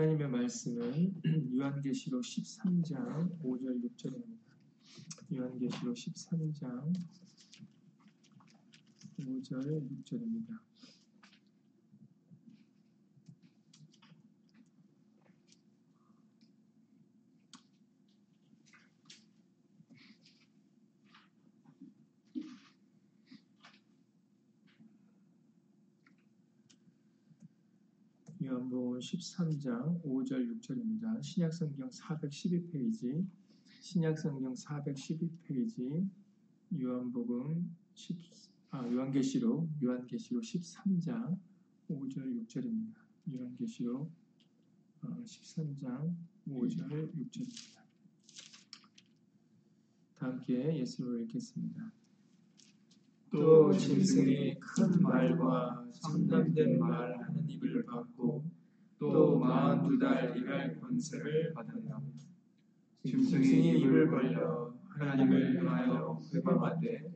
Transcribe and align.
하나님의 0.00 0.28
말씀은 0.30 1.20
요한계시록 1.54 2.22
13장 2.22 3.38
5절 3.42 3.82
6절입니다. 3.84 4.38
요한계시록 5.30 5.94
13장 5.94 6.94
5절 9.18 9.90
6절입니다. 9.90 10.69
요한복음 28.50 28.98
13장 28.98 30.02
5절 30.02 30.58
6절입니다. 30.58 31.22
신약성경 31.22 31.88
412페이지 31.88 33.24
신약성경 33.80 34.54
412페이지 34.54 36.08
요한복음 36.76 37.76
10, 37.94 38.18
아, 38.70 38.84
요한계시록 38.90 39.70
요한계시록 39.80 40.42
13장 40.42 41.38
5절 41.88 42.44
6절입니다. 42.44 42.96
요한계시록 43.32 44.10
어, 45.02 45.22
13장 45.24 46.12
5절 46.48 47.14
6절입니다. 47.14 47.80
다 50.16 50.26
함께 50.26 50.76
예수를 50.76 51.22
읽겠습니다. 51.22 51.99
또 53.32 53.72
짐승이 53.72 54.58
큰 54.58 55.02
말과 55.02 55.84
참담된 55.92 56.78
말 56.78 57.16
하는 57.20 57.48
입을 57.48 57.84
받고 57.86 58.44
또 58.98 59.38
마흔 59.38 59.82
두 59.86 59.98
달 59.98 60.36
일할 60.36 60.78
권세를 60.80 61.52
받았다. 61.54 62.00
짐승이 63.04 63.80
입을 63.80 64.10
벌려 64.10 64.74
하나님을 64.90 65.58
향하여 65.58 66.18
회방하되 66.34 67.12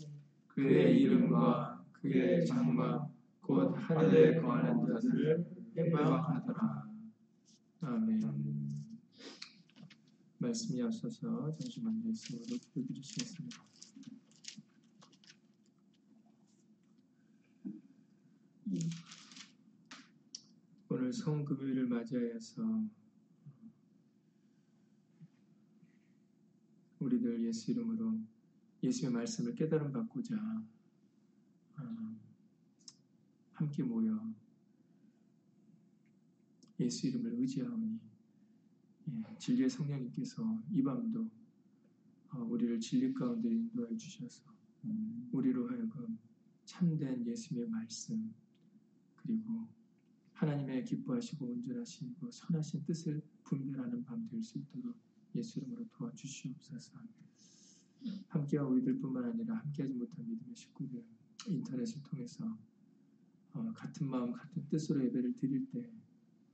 그의 0.48 1.01
이름과 1.03 1.84
그의 1.93 2.47
장막 2.47 3.11
곧 3.41 3.75
하늘에 3.77 4.41
거하는 4.41 4.87
자들을 4.87 5.45
회방하더라. 5.77 6.84
아멘. 7.81 8.21
말씀이 10.39 10.83
앞서서 10.83 11.51
잠시 11.59 11.83
만요. 11.83 12.09
예수로 12.09 12.45
기도드리시겠습니다. 12.47 13.73
오늘 20.89 21.12
성금요일을 21.12 21.86
맞이하여서 21.86 22.84
우리들 27.00 27.44
예수 27.47 27.70
이름으로 27.70 28.19
예수의 28.83 29.12
말씀을 29.12 29.55
깨달음 29.55 29.92
받고자 29.92 30.36
어, 30.36 32.20
함께 33.53 33.83
모여 33.83 34.34
예수 36.81 37.06
이름을 37.06 37.34
의지하오니 37.41 38.00
예, 39.09 39.38
진리의 39.38 39.70
성령님께서 39.70 40.62
이 40.72 40.83
밤도 40.83 41.31
어, 42.31 42.38
우리를 42.38 42.81
진리 42.81 43.12
가운데 43.12 43.50
인도해 43.50 43.97
주셔서 43.97 44.42
우리로 45.33 45.69
하여금 45.70 46.19
참된 46.64 47.27
예수님의 47.27 47.69
말씀 47.70 48.34
그리고 49.25 49.67
하나님의 50.34 50.84
기뻐하시고 50.84 51.47
온전하시고 51.47 52.30
선하신 52.30 52.84
뜻을 52.84 53.22
분별하는 53.44 54.05
밤 54.05 54.28
될 54.28 54.42
수 54.42 54.58
있도록 54.58 54.97
예수 55.34 55.61
이름으로 55.61 55.86
도와주시옵소서. 55.89 56.98
함께한 58.28 58.66
우리들뿐만 58.66 59.25
아니라 59.25 59.56
함께하지 59.56 59.94
못한 59.94 60.28
믿음의 60.28 60.54
식구들 60.54 61.03
인터넷을 61.49 62.03
통해서 62.03 62.59
어, 63.54 63.72
같은 63.75 64.09
마음 64.09 64.32
같은 64.32 64.66
뜻으로 64.69 65.04
예배를 65.04 65.34
드릴 65.37 65.66
때 65.70 65.91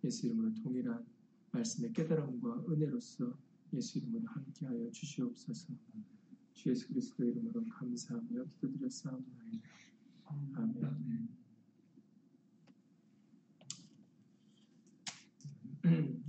예수 0.05 0.27
이름으로 0.27 0.55
동일한 0.55 1.05
말씀의 1.53 1.93
깨달음과 1.93 2.67
은혜로서 2.69 3.37
예수 3.73 3.99
이름으로 3.99 4.27
함께하여 4.29 4.91
주시옵소서. 4.93 5.75
주 6.55 6.71
예수 6.71 6.89
그리스도 6.89 7.25
이름으로 7.25 7.65
감사하며 7.67 8.45
기도드렸사옵나이다. 8.45 9.69
아멘. 10.27 11.40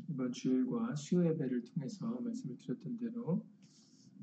이번 0.09 0.31
주일과 0.31 0.95
수요 0.95 1.25
예배를 1.29 1.63
통해서 1.65 2.19
말씀을 2.19 2.57
드렸던 2.57 2.97
대로 2.97 3.45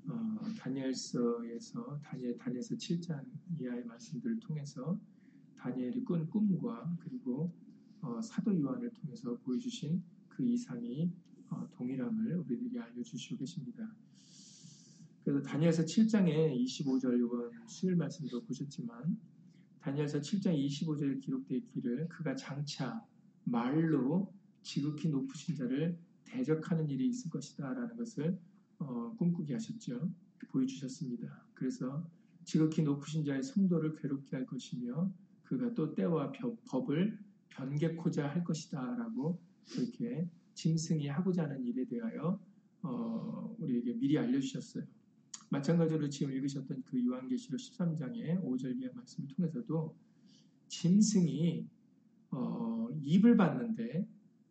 어, 0.09 0.39
다니엘서에서 0.59 2.01
다니엘 2.03 2.37
다니엘서 2.39 2.75
7장 2.75 3.25
이하의 3.59 3.85
말씀들을 3.85 4.41
통해서 4.41 4.99
다니엘이 5.57 6.05
꾼 6.05 6.29
꿈과 6.29 6.97
그리고 7.01 7.53
어, 8.01 8.21
사도 8.21 8.59
요한을 8.59 8.91
통해서 8.91 9.37
보여주신 9.39 10.03
그 10.29 10.45
이상이 10.45 11.13
어, 11.51 11.69
동일함을 11.73 12.37
우리들에게 12.39 12.81
알려주시고 12.81 13.39
계십니다. 13.39 13.95
그래서 15.25 15.43
다니엘서 15.43 15.83
7장에 15.85 16.57
25절 16.65 17.19
이번 17.19 17.69
수요일 17.69 17.97
말씀도 17.97 18.45
보셨지만 18.45 19.19
다니엘서 19.81 20.21
7장 20.21 20.57
25절에 20.57 21.21
기록되어 21.21 21.59
있기를 21.59 22.09
그가 22.09 22.35
장차 22.35 23.05
말로 23.45 24.33
지극히 24.63 25.09
높으신 25.09 25.55
자를 25.57 25.99
대적하는 26.25 26.89
일이 26.91 27.09
있을 27.09 27.31
것이다 27.31 27.73
라는 27.73 27.97
것을 27.97 28.39
어, 28.79 29.15
꿈꾸게 29.19 29.55
하셨죠. 29.55 30.13
보여주셨습니다. 30.51 31.47
그래서 31.55 32.07
지극히 32.45 32.83
높으신 32.83 33.25
자의 33.25 33.43
성도를 33.43 33.97
괴롭게 33.97 34.37
할 34.37 34.47
것이며 34.47 35.13
그가 35.45 35.75
또 35.75 35.95
때와 35.95 36.33
법을 36.67 37.19
변개코자 37.51 38.29
할 38.29 38.45
것이다 38.45 38.81
라고 38.97 39.41
그렇게 39.71 40.29
짐승이 40.55 41.09
하고자 41.09 41.45
하는 41.45 41.65
일에 41.65 41.85
대하여 41.87 42.41
어, 42.83 43.57
우리에게 43.59 43.95
미리 43.95 44.19
알려주셨어요. 44.19 44.85
마찬가지로 45.51 46.09
지금 46.11 46.33
읽으셨던 46.33 46.83
그 46.85 47.05
요한계시록 47.05 47.59
13장의 47.59 48.43
5절 48.43 48.81
이하 48.81 48.93
말씀을 48.95 49.29
통해서도 49.29 49.97
짐승이 50.69 51.67
어, 52.31 52.89
입을 53.03 53.37
받는데 53.37 54.07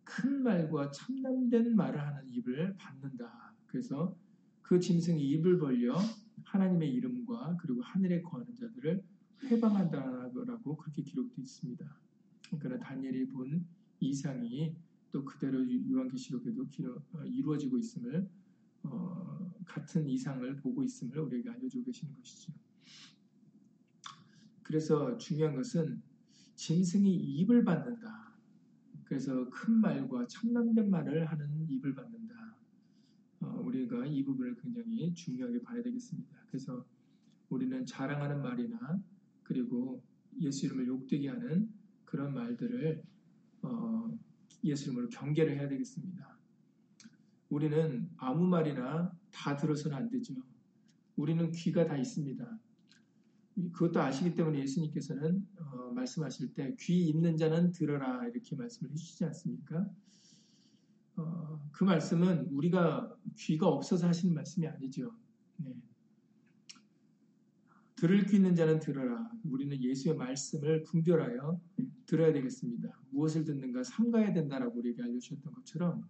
큰 0.08 0.42
말과 0.42 0.90
참남된 0.90 1.76
말을 1.76 2.00
하는 2.00 2.28
입을 2.30 2.78
받는다. 2.78 3.54
그래서 3.66 4.18
그 4.62 4.80
짐승이 4.80 5.22
입을 5.22 5.60
벌려 5.60 5.98
하나님의 6.46 6.94
이름과 6.94 7.58
그리고 7.60 7.82
하늘에 7.82 8.22
거하는 8.22 8.56
자들을 8.56 9.04
회방한다라고 9.44 10.78
그렇게 10.78 11.04
기록되어 11.04 11.44
있습니다. 11.44 11.86
그러나 12.58 12.80
다니엘이 12.80 13.28
본 13.28 13.66
이상이 14.00 14.76
또 15.12 15.26
그대로 15.26 15.60
요한계시록에도 15.90 16.66
어, 17.14 17.26
이루어지고 17.26 17.78
있음을 17.78 18.30
어, 18.84 19.54
같은 19.66 20.08
이상을 20.08 20.56
보고 20.58 20.84
있음을 20.84 21.20
우리에게 21.20 21.50
알려주고 21.50 21.84
계시는 21.84 22.14
것이죠. 22.16 22.54
그래서 24.64 25.18
중요한 25.18 25.56
것은 25.56 26.02
짐승이 26.56 27.14
입을 27.14 27.66
받는다. 27.66 28.27
그래서 29.08 29.50
큰 29.50 29.76
말과 29.76 30.28
참남된 30.28 30.90
말을 30.90 31.26
하는 31.26 31.66
입을 31.70 31.96
받는다. 31.96 32.56
어, 33.40 33.62
우리가 33.64 34.06
이 34.06 34.24
부분을 34.24 34.56
굉장히 34.56 35.14
중요하게 35.14 35.62
봐야 35.62 35.82
되겠습니다. 35.82 36.30
그래서 36.48 36.86
우리는 37.50 37.86
자랑하는 37.86 38.42
말이나 38.42 39.02
그리고 39.44 40.04
예수 40.42 40.66
이름을 40.66 40.88
욕되게 40.88 41.30
하는 41.30 41.70
그런 42.04 42.34
말들을 42.34 43.02
어, 43.62 44.18
예수 44.66 44.90
이름으로 44.90 45.08
경계를 45.10 45.58
해야 45.58 45.70
되겠습니다. 45.70 46.38
우리는 47.50 48.10
아무 48.18 48.46
말이나 48.46 49.18
다 49.32 49.56
들어서는 49.56 49.96
안 49.96 50.10
되죠. 50.10 50.36
우리는 51.16 51.50
귀가 51.52 51.86
다 51.86 51.96
있습니다. 51.98 52.60
그것도 53.74 54.00
아시기 54.00 54.36
때문에 54.36 54.60
예수님께서는 54.60 55.48
어, 55.60 55.92
말씀하실 55.94 56.54
때 56.54 56.76
귀 56.78 57.08
있는 57.08 57.38
자는 57.38 57.72
들어라 57.72 58.28
이렇게 58.28 58.56
말씀을 58.56 58.92
해주시지 58.92 59.26
않습니까? 59.26 59.90
어, 61.16 61.60
그 61.72 61.84
말씀은 61.84 62.50
우리가 62.52 63.16
귀가 63.38 63.68
없어서 63.68 64.08
하시는 64.08 64.34
말씀이 64.36 64.68
아니죠. 64.68 65.12
네. 65.58 65.76
들을 67.96 68.26
귀 68.28 68.36
있는 68.36 68.54
자는 68.56 68.80
들어라. 68.80 69.32
우리는 69.44 69.82
예수의 69.82 70.16
말씀을 70.16 70.84
분별하여 70.84 71.60
들어야 72.06 72.32
되겠습니다. 72.32 73.02
무엇을 73.10 73.44
듣는가 73.44 73.82
삼가야 73.84 74.34
된다라고 74.34 74.78
우리에게 74.78 75.02
알려주셨던 75.02 75.52
것처럼 75.54 76.08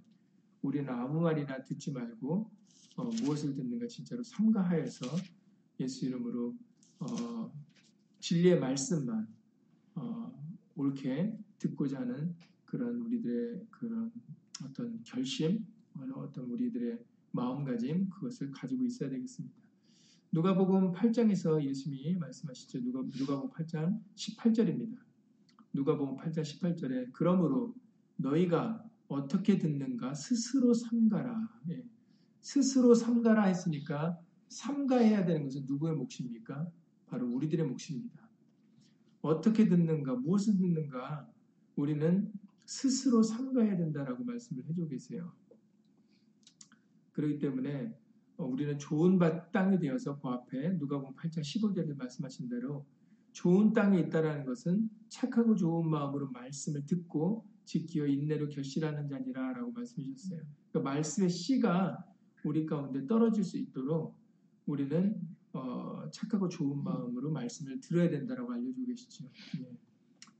우리는 0.61 0.89
아무 0.89 1.21
말이나 1.21 1.63
듣지 1.63 1.93
말고 1.93 2.51
어, 2.97 3.03
무엇을 3.23 3.55
듣는가 3.55 3.87
진짜로 3.87 4.21
삼가하여서 4.21 5.05
예수 5.79 6.05
이름으로 6.07 6.57
어, 6.99 7.51
진리의 8.19 8.59
말씀만 8.59 9.27
어, 9.95 10.31
옳게 10.75 11.37
듣고자 11.59 12.01
하는 12.01 12.35
그런 12.65 13.01
우리들의 13.01 13.65
그런 13.69 14.11
어떤 14.63 15.01
결심, 15.03 15.65
어떤 16.13 16.45
우리들의 16.45 16.99
마음가짐 17.31 18.09
그것을 18.09 18.51
가지고 18.51 18.85
있어야 18.85 19.09
되겠습니다. 19.09 19.55
누가복음 20.31 20.91
8장에서 20.91 21.63
예수님이 21.63 22.15
말씀하시죠. 22.15 22.81
누가 22.83 23.01
누가복음 23.17 23.49
8장 23.51 23.99
18절입니다. 24.15 24.97
누가복음 25.73 26.17
8장 26.17 26.41
18절에 26.41 27.09
그러므로 27.13 27.73
너희가 28.17 28.83
어떻게 29.07 29.57
듣는가 29.57 30.13
스스로 30.13 30.73
삼가라. 30.73 31.61
예. 31.69 31.83
스스로 32.41 32.93
삼가라 32.93 33.43
했으니까 33.45 34.19
삼가해야 34.49 35.25
되는 35.25 35.43
것은 35.43 35.65
누구의 35.65 35.95
몫입니까? 35.95 36.69
바로 37.07 37.27
우리들의 37.27 37.65
몫입니다. 37.65 38.27
어떻게 39.21 39.67
듣는가, 39.67 40.15
무엇을 40.15 40.57
듣는가, 40.57 41.29
우리는 41.75 42.31
스스로 42.65 43.23
삼가해야 43.23 43.77
된다라고 43.77 44.23
말씀을 44.23 44.65
해주고 44.65 44.89
계세요. 44.89 45.31
그렇기 47.13 47.39
때문에 47.39 47.97
어, 48.37 48.45
우리는 48.45 48.77
좋은 48.77 49.17
땅이 49.51 49.79
되어서 49.79 50.19
그 50.19 50.27
앞에 50.27 50.73
누가복음 50.73 51.15
8장 51.15 51.39
15절에 51.39 51.97
말씀하신 51.97 52.49
대로 52.49 52.85
좋은 53.31 53.73
땅에 53.73 53.99
있다라는 53.99 54.45
것은 54.45 54.89
착하고 55.09 55.55
좋은 55.55 55.89
마음으로 55.89 56.29
말씀을 56.31 56.85
듣고 56.85 57.45
지키어 57.65 58.07
인내로 58.07 58.49
결실하는 58.49 59.09
자니라라고 59.09 59.71
말씀하셨어요. 59.71 60.41
그러니까 60.71 60.91
말씀의 60.91 61.29
씨가 61.29 62.05
우리 62.43 62.65
가운데 62.65 63.05
떨어질 63.07 63.43
수 63.43 63.57
있도록 63.57 64.15
우리는 64.65 65.19
어, 65.57 66.09
착하고 66.11 66.49
좋은 66.49 66.83
마음으로 66.83 67.31
말씀을 67.31 67.79
들어야 67.81 68.09
된다라고 68.09 68.51
알려주고 68.53 68.85
계시죠. 68.85 69.25
예. 69.59 69.77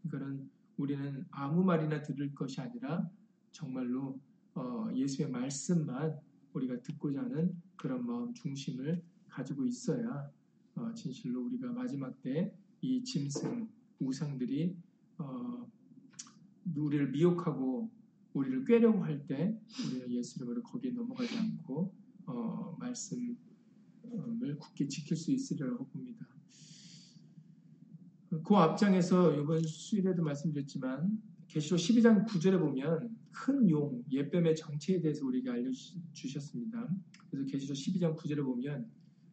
그러니까는 0.09 0.49
우리는 0.77 1.25
아무 1.31 1.63
말이나 1.63 2.01
들을 2.01 2.33
것이 2.35 2.61
아니라 2.61 3.09
정말로 3.51 4.19
어, 4.55 4.87
예수의 4.93 5.29
말씀만 5.31 6.19
우리가 6.53 6.81
듣고자 6.81 7.21
하는 7.21 7.55
그런 7.75 8.05
마음 8.05 8.33
중심을 8.33 9.01
가지고 9.27 9.65
있어야 9.65 10.29
어, 10.75 10.93
진실로 10.93 11.45
우리가 11.45 11.71
마지막 11.71 12.21
때 12.21 12.53
이 12.81 13.03
짐승 13.03 13.67
우상들이 13.99 14.75
어, 15.17 15.67
우리를 16.75 17.09
미혹하고 17.11 17.89
우리를 18.33 18.65
꾀려고 18.65 19.03
할 19.03 19.25
때 19.25 19.59
우리는 19.87 20.11
예수 20.11 20.37
이름으로 20.37 20.61
거기에 20.63 20.91
넘어가지 20.91 21.35
않고 21.37 21.93
어, 22.27 22.77
말씀을 22.79 23.35
굳게 24.59 24.87
지킬 24.87 25.17
수 25.17 25.31
있으리라고 25.31 25.85
봅니다. 25.87 26.25
그 28.29 28.55
앞장에서 28.55 29.39
이번 29.39 29.61
수일에도 29.63 30.23
말씀드렸지만 30.23 31.21
계시록 31.47 31.79
12장 31.79 32.25
9절에 32.25 32.59
보면 32.59 33.15
큰 33.31 33.69
용, 33.69 34.03
예뱀의 34.11 34.55
정체에 34.55 34.99
대해서 34.99 35.25
우리에게 35.25 35.49
알려주셨습니다. 35.49 36.89
그래서 37.29 37.49
계시록 37.49 37.75
12장 37.75 38.17
9절에 38.17 38.43
보면 38.43 38.89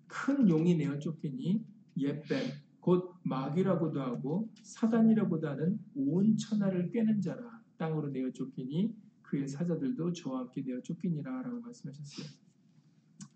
큰 0.07 0.49
용이 0.49 0.77
내어 0.77 0.99
쫓기니 0.99 1.65
예뱀, 1.97 2.51
곧 2.81 3.15
마귀라고도 3.23 4.01
하고 4.01 4.53
사단이라고도 4.63 5.49
하는 5.49 5.81
온 5.95 6.37
천하를 6.37 6.91
꿰는 6.91 7.21
자라 7.21 7.63
땅으로 7.79 8.11
내어 8.11 8.31
쫓기니 8.31 8.95
그의 9.23 9.49
사자들도 9.49 10.13
저와 10.13 10.41
함께 10.41 10.63
내어 10.63 10.81
쫓기니라 10.83 11.43
라고 11.43 11.61
말씀하셨어요. 11.61 12.27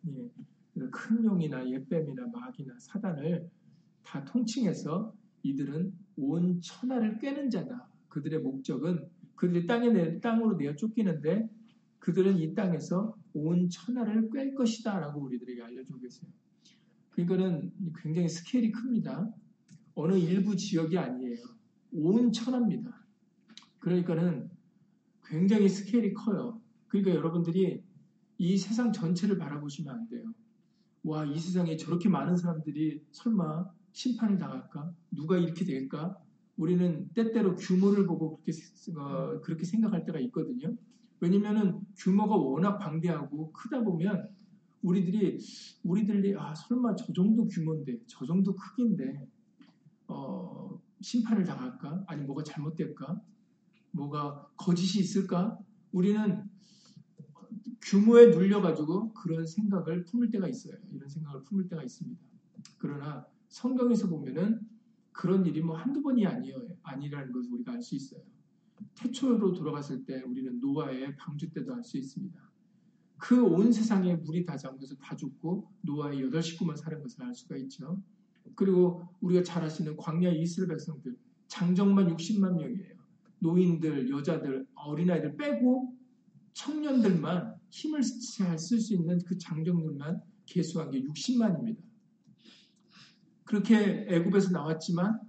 예, 0.08 0.30
큰 0.90 1.24
용이나 1.24 1.68
예뱀이나 1.68 2.26
마귀나 2.32 2.74
사단을 2.78 3.48
다 4.02 4.24
통칭해서 4.24 5.14
이들은 5.42 5.92
온 6.16 6.60
천하를 6.60 7.18
꿰는 7.18 7.50
자다. 7.50 7.88
그들의 8.08 8.40
목적은 8.40 9.08
그들이 9.34 9.66
땅에 9.66 9.90
내, 9.90 10.20
땅으로 10.20 10.56
내어 10.56 10.74
쫓기는데 10.74 11.48
그들은 11.98 12.38
이 12.38 12.54
땅에서 12.54 13.14
온 13.34 13.68
천하를 13.68 14.30
꿰 14.30 14.54
것이다 14.54 14.98
라고 14.98 15.20
우리들에게 15.22 15.62
알려주고 15.62 16.00
계세요. 16.00 16.30
그러니까는 17.10 17.72
굉장히 17.96 18.28
스케일이 18.28 18.72
큽니다. 18.72 19.32
어느 19.94 20.16
일부 20.16 20.56
지역이 20.56 20.96
아니에요. 20.96 21.36
온 21.92 22.32
천하입니다. 22.32 23.04
그러니까는 23.80 24.50
굉장히 25.24 25.68
스케일이 25.68 26.14
커요. 26.14 26.60
그러니까 26.86 27.14
여러분들이 27.14 27.82
이 28.38 28.56
세상 28.56 28.92
전체를 28.92 29.38
바라보시면 29.38 29.94
안 29.94 30.08
돼요. 30.08 30.32
와, 31.04 31.24
이 31.24 31.38
세상에 31.38 31.76
저렇게 31.76 32.08
많은 32.08 32.36
사람들이 32.36 33.02
설마 33.12 33.70
심판을 33.92 34.38
당할까? 34.38 34.92
누가 35.10 35.38
이렇게 35.38 35.64
될까? 35.64 36.18
우리는 36.56 37.08
때때로 37.14 37.54
규모를 37.56 38.06
보고 38.06 38.40
그렇게, 38.40 38.52
어, 38.96 39.40
그렇게 39.40 39.64
생각할 39.64 40.04
때가 40.04 40.18
있거든요. 40.20 40.76
왜냐면은 41.20 41.80
규모가 41.96 42.36
워낙 42.36 42.78
방대하고 42.78 43.52
크다 43.52 43.82
보면 43.82 44.28
우리들이 44.82 45.38
우리들이 45.82 46.36
아 46.36 46.54
설마 46.54 46.94
저 46.94 47.12
정도 47.12 47.46
규모인데 47.46 47.98
저 48.06 48.24
정도 48.26 48.54
크기인데 48.54 49.28
어, 50.08 50.80
심판을 51.00 51.44
당할까? 51.44 52.04
아니 52.06 52.22
뭐가 52.22 52.42
잘못될까? 52.44 53.20
뭐가 53.92 54.48
거짓이 54.56 55.00
있을까? 55.00 55.58
우리는 55.92 56.48
규모에 57.82 58.26
눌려가지고 58.28 59.12
그런 59.14 59.46
생각을 59.46 60.04
품을 60.04 60.30
때가 60.30 60.48
있어요. 60.48 60.76
이런 60.92 61.08
생각을 61.08 61.42
품을 61.44 61.68
때가 61.68 61.82
있습니다. 61.82 62.20
그러나 62.78 63.26
성경에서 63.48 64.08
보면은 64.08 64.60
그런 65.12 65.44
일이 65.46 65.60
뭐 65.60 65.76
한두 65.76 66.02
번이 66.02 66.26
아니에요. 66.26 66.68
아니라는 66.82 67.32
것을 67.32 67.52
우리가 67.52 67.72
알 67.72 67.82
수 67.82 67.96
있어요. 67.96 68.20
태초로 68.94 69.52
돌아갔을 69.54 70.04
때 70.04 70.22
우리는 70.22 70.60
노아의 70.60 71.16
방주 71.16 71.50
때도 71.52 71.74
알 71.74 71.82
수 71.82 71.98
있습니다. 71.98 72.40
그 73.18 73.42
온 73.44 73.72
세상에 73.72 74.14
물이 74.14 74.44
다 74.46 74.56
잠겨서 74.56 74.94
다 74.96 75.16
죽고 75.16 75.68
노아의 75.82 76.22
여덟 76.22 76.42
식구만 76.42 76.76
사는 76.76 77.02
것을 77.02 77.24
알 77.24 77.34
수가 77.34 77.56
있죠. 77.56 78.00
그리고 78.54 79.02
우리가 79.20 79.42
잘 79.42 79.62
아시는 79.64 79.96
광야 79.96 80.30
이스라엘 80.30 80.68
백성들 80.68 81.16
장정만 81.48 82.14
60만 82.16 82.56
명이에요. 82.56 82.96
노인들, 83.40 84.10
여자들, 84.10 84.66
어린아이들 84.74 85.36
빼고 85.36 85.94
청년들만 86.52 87.57
힘을 87.70 88.02
쓸수 88.02 88.94
있는 88.94 89.18
그 89.26 89.36
장정들만 89.38 90.22
개수한 90.46 90.90
게 90.90 91.02
60만입니다. 91.02 91.76
그렇게 93.44 94.06
애굽에서 94.08 94.50
나왔지만 94.50 95.20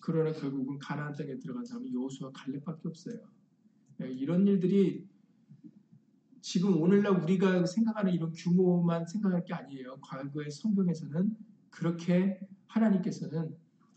그러나 0.00 0.32
결국은 0.32 0.78
가나안 0.78 1.14
땅에 1.14 1.38
들어간 1.38 1.64
사람은 1.64 1.92
여호수와 1.92 2.32
갈렙밖에 2.32 2.88
없어요. 2.88 3.18
예, 4.02 4.10
이런 4.10 4.46
일들이 4.46 5.06
지금 6.40 6.80
오늘날 6.80 7.20
우리가 7.22 7.66
생각하는 7.66 8.12
이런 8.14 8.32
규모만 8.32 9.06
생각할 9.06 9.44
게 9.44 9.54
아니에요. 9.54 9.98
과거의 10.00 10.50
성경에서는 10.50 11.36
그렇게 11.70 12.40
하나님께서는 12.68 13.54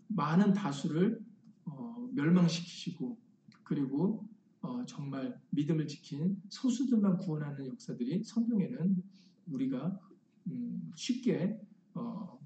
많은 0.08 0.54
다수를 0.54 1.24
어, 1.66 2.10
멸망시키시고 2.14 3.18
그리고 3.64 4.28
어, 4.62 4.86
정말 4.86 5.40
믿음을 5.50 5.88
지킨 5.88 6.42
소수들만 6.50 7.18
구원하는 7.18 7.68
역사들이 7.68 8.24
성경에는 8.24 9.04
우리가 9.48 10.00
음, 10.48 10.92
쉽게 10.96 11.60
어, 11.94 12.40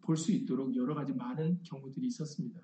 볼수 0.00 0.32
있도록 0.32 0.74
여러 0.74 0.94
가지 0.94 1.12
많은 1.12 1.62
경우들이 1.64 2.06
있었습니다. 2.06 2.60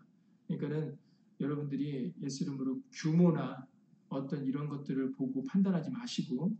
그러니까는 0.46 0.96
여러분들이 1.40 2.14
예수 2.22 2.44
이름으로 2.44 2.80
규모나 2.92 3.66
어떤 4.08 4.44
이런 4.46 4.68
것들을 4.68 5.12
보고 5.12 5.42
판단하지 5.44 5.90
마시고 5.90 6.56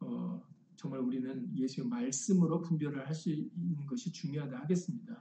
어, 0.00 0.42
정말 0.76 1.00
우리는 1.00 1.50
예수의 1.56 1.86
말씀으로 1.86 2.60
분별을 2.62 3.06
할 3.06 3.14
수 3.14 3.30
있는 3.30 3.86
것이 3.86 4.12
중요하다 4.12 4.60
하겠습니다. 4.60 5.18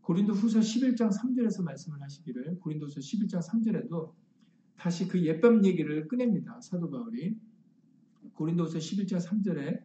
고린도 0.00 0.32
후서 0.32 0.58
11장 0.60 1.10
3절에서 1.12 1.62
말씀을 1.62 2.00
하시기를 2.02 2.58
고린도서 2.60 3.00
11장 3.00 3.40
3절에도 3.46 4.12
다시 4.80 5.06
그 5.06 5.22
옛밤 5.26 5.62
얘기를 5.66 6.08
꺼냅니다. 6.08 6.58
사도 6.62 6.90
바울이 6.90 7.36
고린도서 8.32 8.78
11장 8.78 9.22
3절에 9.22 9.82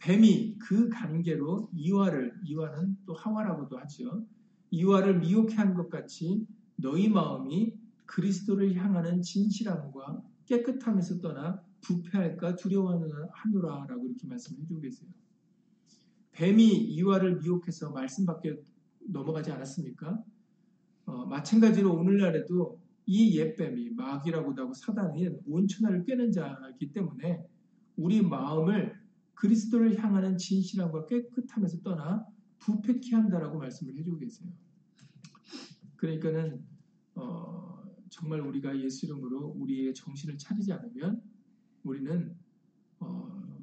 뱀이 0.00 0.58
그 0.58 0.88
관계로 0.88 1.70
이와를 1.72 2.34
이와는 2.44 2.96
또 3.06 3.14
하와라고도 3.14 3.78
하죠. 3.78 4.26
이와를 4.72 5.20
미혹해 5.20 5.54
한 5.54 5.74
것 5.74 5.88
같이 5.88 6.44
너희 6.74 7.08
마음이 7.08 7.72
그리스도를 8.06 8.74
향하는 8.74 9.22
진실함과 9.22 10.24
깨끗함에서 10.46 11.20
떠나 11.20 11.62
부패할까 11.82 12.56
두려워하노라라고 12.56 14.06
이렇게 14.06 14.26
말씀해 14.26 14.66
주고 14.66 14.80
계세요. 14.80 15.08
뱀이 16.32 16.66
이와를 16.66 17.36
미혹해서 17.36 17.90
말씀 17.90 18.26
밖에 18.26 18.56
넘어가지 19.06 19.52
않았습니까? 19.52 20.20
어, 21.04 21.26
마찬가지로 21.26 21.94
오늘날에도 21.94 22.81
이 23.06 23.38
옛뱀이 23.38 23.90
마귀라고도 23.90 24.62
하고 24.62 24.74
사단이 24.74 25.28
온천하를 25.46 26.04
꿰는 26.04 26.32
자이기 26.32 26.92
때문에 26.92 27.44
우리 27.96 28.22
마음을 28.22 29.00
그리스도를 29.34 29.98
향하는 29.98 30.38
진실함과 30.38 31.06
깨끗함에서 31.06 31.82
떠나 31.82 32.24
부패케 32.58 33.14
한다라고 33.14 33.58
말씀을 33.58 33.96
해주고 33.96 34.18
계세요. 34.18 34.48
그러니까는 35.96 36.64
어, 37.14 37.82
정말 38.08 38.40
우리가 38.40 38.78
예수 38.78 39.06
이름으로 39.06 39.48
우리의 39.56 39.94
정신을 39.94 40.38
차리지 40.38 40.72
않으면 40.72 41.22
우리는 41.82 42.36
어, 43.00 43.58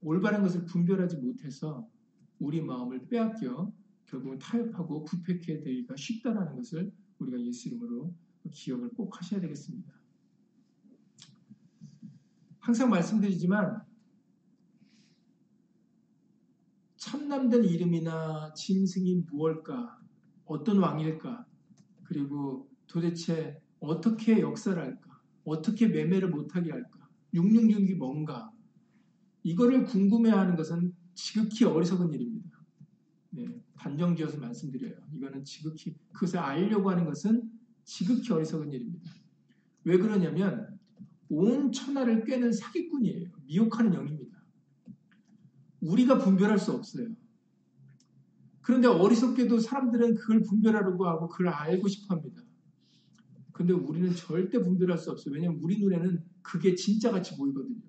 올바른 0.00 0.42
것을 0.42 0.64
분별하지 0.64 1.16
못해서 1.16 1.88
우리 2.38 2.60
마음을 2.60 3.08
빼앗겨 3.08 3.72
결국은 4.06 4.38
타협하고 4.38 5.04
부패케 5.04 5.60
되기가 5.60 5.96
쉽다라는 5.96 6.54
것을 6.54 6.92
우리가 7.18 7.40
예수 7.40 7.68
이름으로 7.68 8.14
기억을 8.50 8.90
꼭 8.90 9.18
하셔야 9.18 9.40
되겠습니다. 9.40 9.92
항상 12.60 12.90
말씀드리지만 12.90 13.82
참남된 16.96 17.64
이름이나 17.64 18.52
짐승이 18.54 19.26
무엇일까, 19.30 20.00
어떤 20.46 20.78
왕일까, 20.78 21.46
그리고 22.02 22.68
도대체 22.88 23.62
어떻게 23.78 24.40
역사를 24.40 24.80
할까, 24.80 25.20
어떻게 25.44 25.86
매매를 25.86 26.30
못하게 26.30 26.72
할까, 26.72 27.08
666이 27.34 27.94
뭔가, 27.96 28.50
이거를 29.44 29.84
궁금해하는 29.84 30.56
것은 30.56 30.92
지극히 31.14 31.64
어리석은 31.64 32.12
일입니다. 32.12 32.60
네, 33.30 33.46
단정지어서 33.76 34.38
말씀드려요. 34.38 34.96
이거는 35.12 35.44
지극히 35.44 35.94
그것을 36.12 36.40
알려고 36.40 36.90
하는 36.90 37.04
것은 37.04 37.48
지극히 37.86 38.30
어리석은 38.32 38.72
일입니다. 38.72 39.10
왜 39.84 39.96
그러냐면 39.96 40.78
온 41.28 41.72
천하를 41.72 42.24
꿰는 42.24 42.52
사기꾼이에요. 42.52 43.30
미혹하는 43.46 43.94
영입니다. 43.94 44.36
우리가 45.80 46.18
분별할 46.18 46.58
수 46.58 46.72
없어요. 46.72 47.08
그런데 48.60 48.88
어리석게도 48.88 49.60
사람들은 49.60 50.16
그걸 50.16 50.42
분별하려고 50.42 51.06
하고 51.06 51.28
그걸 51.28 51.48
알고 51.48 51.86
싶어 51.86 52.16
합니다. 52.16 52.42
근데 53.52 53.72
우리는 53.72 54.14
절대 54.14 54.58
분별할 54.58 54.98
수 54.98 55.12
없어요. 55.12 55.34
왜냐하면 55.34 55.60
우리 55.62 55.78
눈에는 55.78 56.22
그게 56.42 56.74
진짜같이 56.74 57.36
보이거든요. 57.36 57.80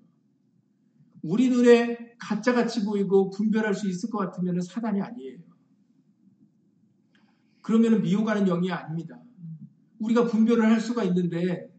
우리 1.23 1.49
눈에 1.49 2.15
가짜같이 2.19 2.85
보이고 2.85 3.31
분별할 3.31 3.73
수 3.73 3.89
있을 3.89 4.11
것 4.11 4.19
같으면 4.19 4.61
사단이 4.61 5.01
아니에요. 5.01 5.39
그러면 7.63 8.03
미혹하는 8.03 8.45
영이 8.45 8.71
아닙니다. 8.71 9.19
우리가 9.99 10.25
분별을 10.27 10.65
할 10.65 10.79
수가 10.79 11.03
있는데 11.05 11.73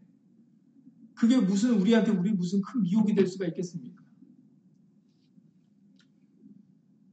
그게 1.13 1.37
무슨 1.37 1.79
우리한테 1.79 2.11
우리 2.11 2.31
무슨 2.31 2.61
큰 2.61 2.81
미혹이 2.81 3.13
될 3.13 3.27
수가 3.27 3.45
있겠습니까? 3.47 4.03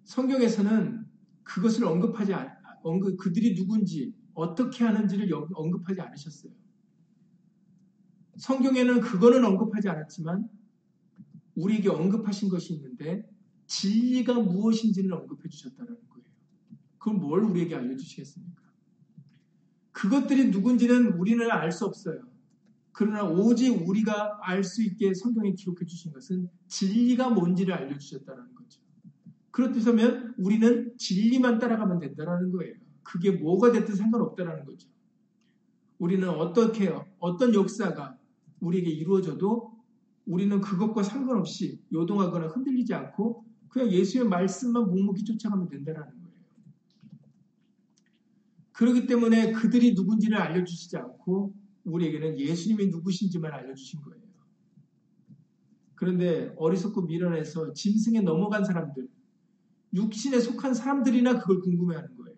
성경에서는 0.05 1.05
그것을 1.43 1.85
언급하지 1.85 2.35
않, 2.35 2.57
언급 2.83 3.17
그들이 3.19 3.55
누군지 3.55 4.15
어떻게 4.35 4.85
하는지를 4.85 5.29
언급하지 5.53 6.01
않으셨어요. 6.01 6.53
성경에는 8.37 9.01
그거는 9.01 9.45
언급하지 9.45 9.89
않았지만 9.89 10.49
우리에게 11.55 11.89
언급하신 11.89 12.49
것이 12.49 12.75
있는데 12.75 13.29
진리가 13.67 14.35
무엇인지는 14.41 15.13
언급해 15.13 15.49
주셨다는 15.49 15.87
거예요. 16.09 16.29
그럼 16.99 17.19
뭘 17.19 17.43
우리에게 17.45 17.75
알려주시겠습니까? 17.75 18.65
그것들이 19.97 20.50
누군지는 20.50 21.15
우리는 21.15 21.50
알 21.50 21.73
수 21.73 21.87
없어요. 21.87 22.21
그러나 22.93 23.25
오직 23.25 23.71
우리가 23.71 24.38
알 24.43 24.62
수 24.62 24.83
있게 24.83 25.15
성경에 25.15 25.53
기록해 25.55 25.87
주신 25.87 26.12
것은 26.12 26.49
진리가 26.69 27.31
뭔지를 27.31 27.73
알려주셨다는 27.73 28.55
거죠. 28.55 28.81
그렇다면 29.50 30.35
우리는 30.37 30.93
진리만 30.99 31.59
따라가면 31.59 31.99
된다는 32.00 32.53
거예요. 32.53 32.75
그게 33.03 33.31
뭐가 33.31 33.73
됐든 33.73 33.95
상관없다는 33.95 34.67
거죠. 34.67 34.87
우리는 35.99 36.29
어떻게 36.29 36.95
어떤 37.19 37.55
역사가 37.55 38.19
우리에게 38.61 38.91
이루어져도 38.91 39.73
우리는 40.26 40.61
그것과 40.61 41.05
상관없이 41.05 41.81
요동하거나 41.91 42.49
흔들리지 42.49 42.93
않고 42.93 43.47
그냥 43.69 43.91
예수의 43.91 44.29
말씀만 44.29 44.91
묵묵히 44.91 45.25
쫓아가면 45.25 45.69
된다는 45.69 46.03
거예요. 46.03 46.25
그렇기 48.76 49.06
때문에 49.06 49.52
그들이 49.52 49.95
누군지를 49.95 50.37
알려주시지 50.37 50.99
않고 50.99 51.54
우리에게는 51.85 52.38
예수님이 52.38 52.88
누구신지만 52.88 53.50
알려주신 53.50 54.02
거예요. 54.02 54.21
그런데 55.95 56.52
어리석고 56.59 57.02
미련해서 57.02 57.73
짐승에 57.73 58.21
넘어간 58.21 58.64
사람들, 58.64 59.09
육신에 59.95 60.40
속한 60.40 60.75
사람들이나 60.75 61.38
그걸 61.38 61.61
궁금해하는 61.61 62.16
거예요. 62.18 62.37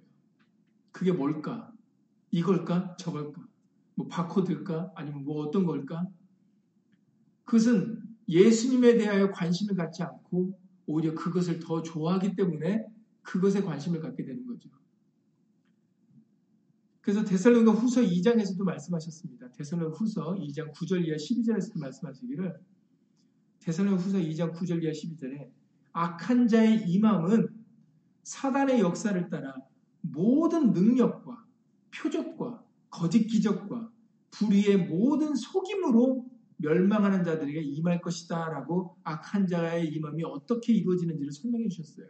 그게 0.92 1.10
뭘까? 1.10 1.72
이걸까? 2.30 2.96
저걸까? 2.98 3.44
뭐 3.96 4.06
바코드일까? 4.06 4.92
아니면 4.94 5.24
뭐 5.24 5.44
어떤 5.44 5.66
걸까? 5.66 6.06
그것은 7.44 8.00
예수님에 8.28 8.96
대하여 8.96 9.32
관심을 9.32 9.74
갖지 9.74 10.04
않고 10.04 10.56
오히려 10.86 11.14
그것을 11.14 11.58
더 11.58 11.82
좋아하기 11.82 12.36
때문에 12.36 12.86
그것에 13.22 13.62
관심을 13.62 14.00
갖게 14.00 14.24
되는 14.24 14.46
거죠. 14.46 14.77
그래서 17.08 17.24
데살로니가 17.24 17.72
후서 17.72 18.02
2장에서도 18.02 18.62
말씀하셨습니다. 18.62 19.50
데살로니가 19.52 19.96
후서 19.96 20.34
2장 20.34 20.74
9절 20.74 21.06
이하 21.06 21.16
12절에서도 21.16 21.78
말씀하시기를 21.80 22.60
데살로니가 23.60 24.02
후서 24.02 24.18
2장 24.18 24.52
9절 24.52 24.82
이하 24.82 24.92
12절에 24.92 25.50
악한 25.94 26.48
자의 26.48 26.86
이 26.86 26.98
마음은 26.98 27.48
사단의 28.24 28.80
역사를 28.80 29.30
따라 29.30 29.54
모든 30.02 30.74
능력과 30.74 31.46
표적과 31.94 32.62
거짓 32.90 33.26
기적과 33.26 33.90
불의의 34.32 34.88
모든 34.88 35.34
속임으로 35.34 36.26
멸망하는 36.58 37.24
자들에게 37.24 37.58
임할 37.58 38.02
것이다 38.02 38.50
라고 38.50 38.98
악한 39.04 39.46
자의 39.46 39.88
임함이 39.94 40.24
어떻게 40.24 40.74
이루어지는지를 40.74 41.32
설명해 41.32 41.70
주셨어요. 41.70 42.06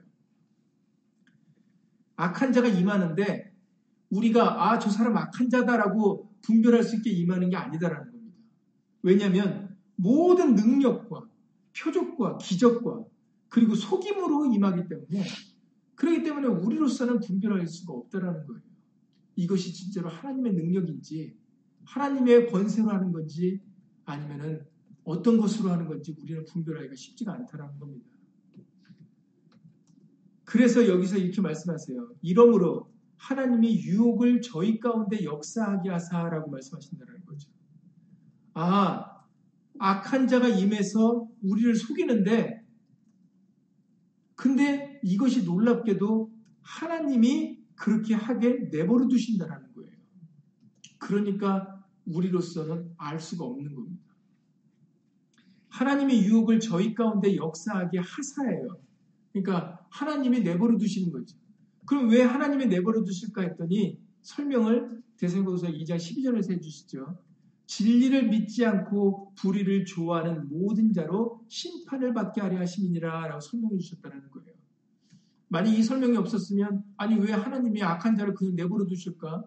악한 2.17 2.53
자가 2.53 2.67
임하는데 2.67 3.58
우리가 4.11 4.71
아 4.71 4.79
저 4.79 4.91
사람 4.91 5.17
악한 5.17 5.51
자다라고 5.51 6.31
분별할 6.43 6.83
수 6.83 6.97
있게 6.97 7.11
임하는 7.11 7.51
게 7.51 7.57
아니다라는 7.57 8.11
겁니다. 8.11 8.37
왜냐하면 9.03 9.77
모든 9.97 10.55
능력과 10.55 11.29
표적과 11.77 12.39
기적과 12.39 13.05
그리고 13.49 13.75
속임으로 13.75 14.47
임하기 14.55 14.89
때문에 14.89 15.25
그렇기 15.95 16.23
때문에 16.23 16.47
우리로서는 16.47 17.21
분별할 17.21 17.67
수가 17.67 17.93
없다라는 17.95 18.47
거예요. 18.47 18.63
이것이 19.37 19.73
진짜로 19.73 20.09
하나님의 20.09 20.55
능력인지 20.55 21.37
하나님의 21.85 22.51
권세로 22.51 22.89
하는 22.91 23.13
건지 23.13 23.61
아니면은 24.05 24.67
어떤 25.05 25.39
것으로 25.39 25.71
하는 25.71 25.87
건지 25.87 26.15
우리는 26.21 26.45
분별하기가 26.45 26.95
쉽지가 26.95 27.33
않다라는 27.33 27.79
겁니다. 27.79 28.07
그래서 30.45 30.87
여기서 30.89 31.19
이렇게 31.19 31.41
말씀하세요. 31.41 32.15
이러므로 32.23 32.91
하나님이 33.19 33.81
유혹을 33.83 34.41
저희 34.41 34.79
가운데 34.81 35.25
역사하게 35.25 35.91
하사라고 35.91 36.51
말씀하신다는 36.51 37.25
거죠. 37.27 37.51
아, 38.55 39.25
악한 39.79 40.29
자가 40.29 40.49
임해서 40.49 41.29
우리를 41.43 41.75
속이는데, 41.75 42.65
근데 44.35 45.01
이것이 45.03 45.45
놀랍게도 45.45 46.33
하나님이 46.63 47.59
그렇게 47.75 48.15
하게 48.15 48.69
내버려 48.71 49.09
두신다는 49.09 49.73
거예요. 49.75 49.93
그러니까 50.99 51.85
우리로서는 52.07 52.95
알 52.97 53.21
수가 53.21 53.45
없는 53.45 53.75
겁니다. 53.75 54.05
하나님의 55.71 56.25
유혹을 56.25 56.61
저희 56.61 56.95
가운데 56.95 57.37
역사하게 57.37 57.99
하사예요. 57.99 58.81
그러니까 59.33 59.87
하나님이 59.91 60.41
내버려 60.41 60.77
두시는 60.79 61.13
거죠. 61.13 61.37
그럼 61.89 62.11
왜 62.11 62.23
하나님이 62.23 62.67
내버려 62.67 63.03
두실까 63.03 63.41
했더니 63.43 63.99
설명을 64.21 65.03
대생고서 65.17 65.69
2장 65.69 65.97
12절에서 65.97 66.53
해주시죠. 66.53 67.19
진리를 67.65 68.29
믿지 68.29 68.67
않고 68.67 69.33
불의를 69.37 69.87
좋아하는 69.87 70.49
모든 70.49 70.93
자로 70.93 71.45
심판을 71.49 72.13
받게 72.13 72.43
하려 72.43 72.59
하심이니라 72.61 73.29
라고 73.29 73.41
설명해 73.41 73.79
주셨다는 73.79 74.31
거예요. 74.31 74.53
만약 75.49 75.71
이 75.71 75.83
설명이 75.83 76.19
없었으면 76.19 76.85
아니 76.99 77.19
왜 77.19 77.33
하나님이 77.33 77.83
악한 77.83 78.17
자를 78.17 78.35
그냥 78.35 78.55
내버려 78.55 78.85
두실까? 78.85 79.45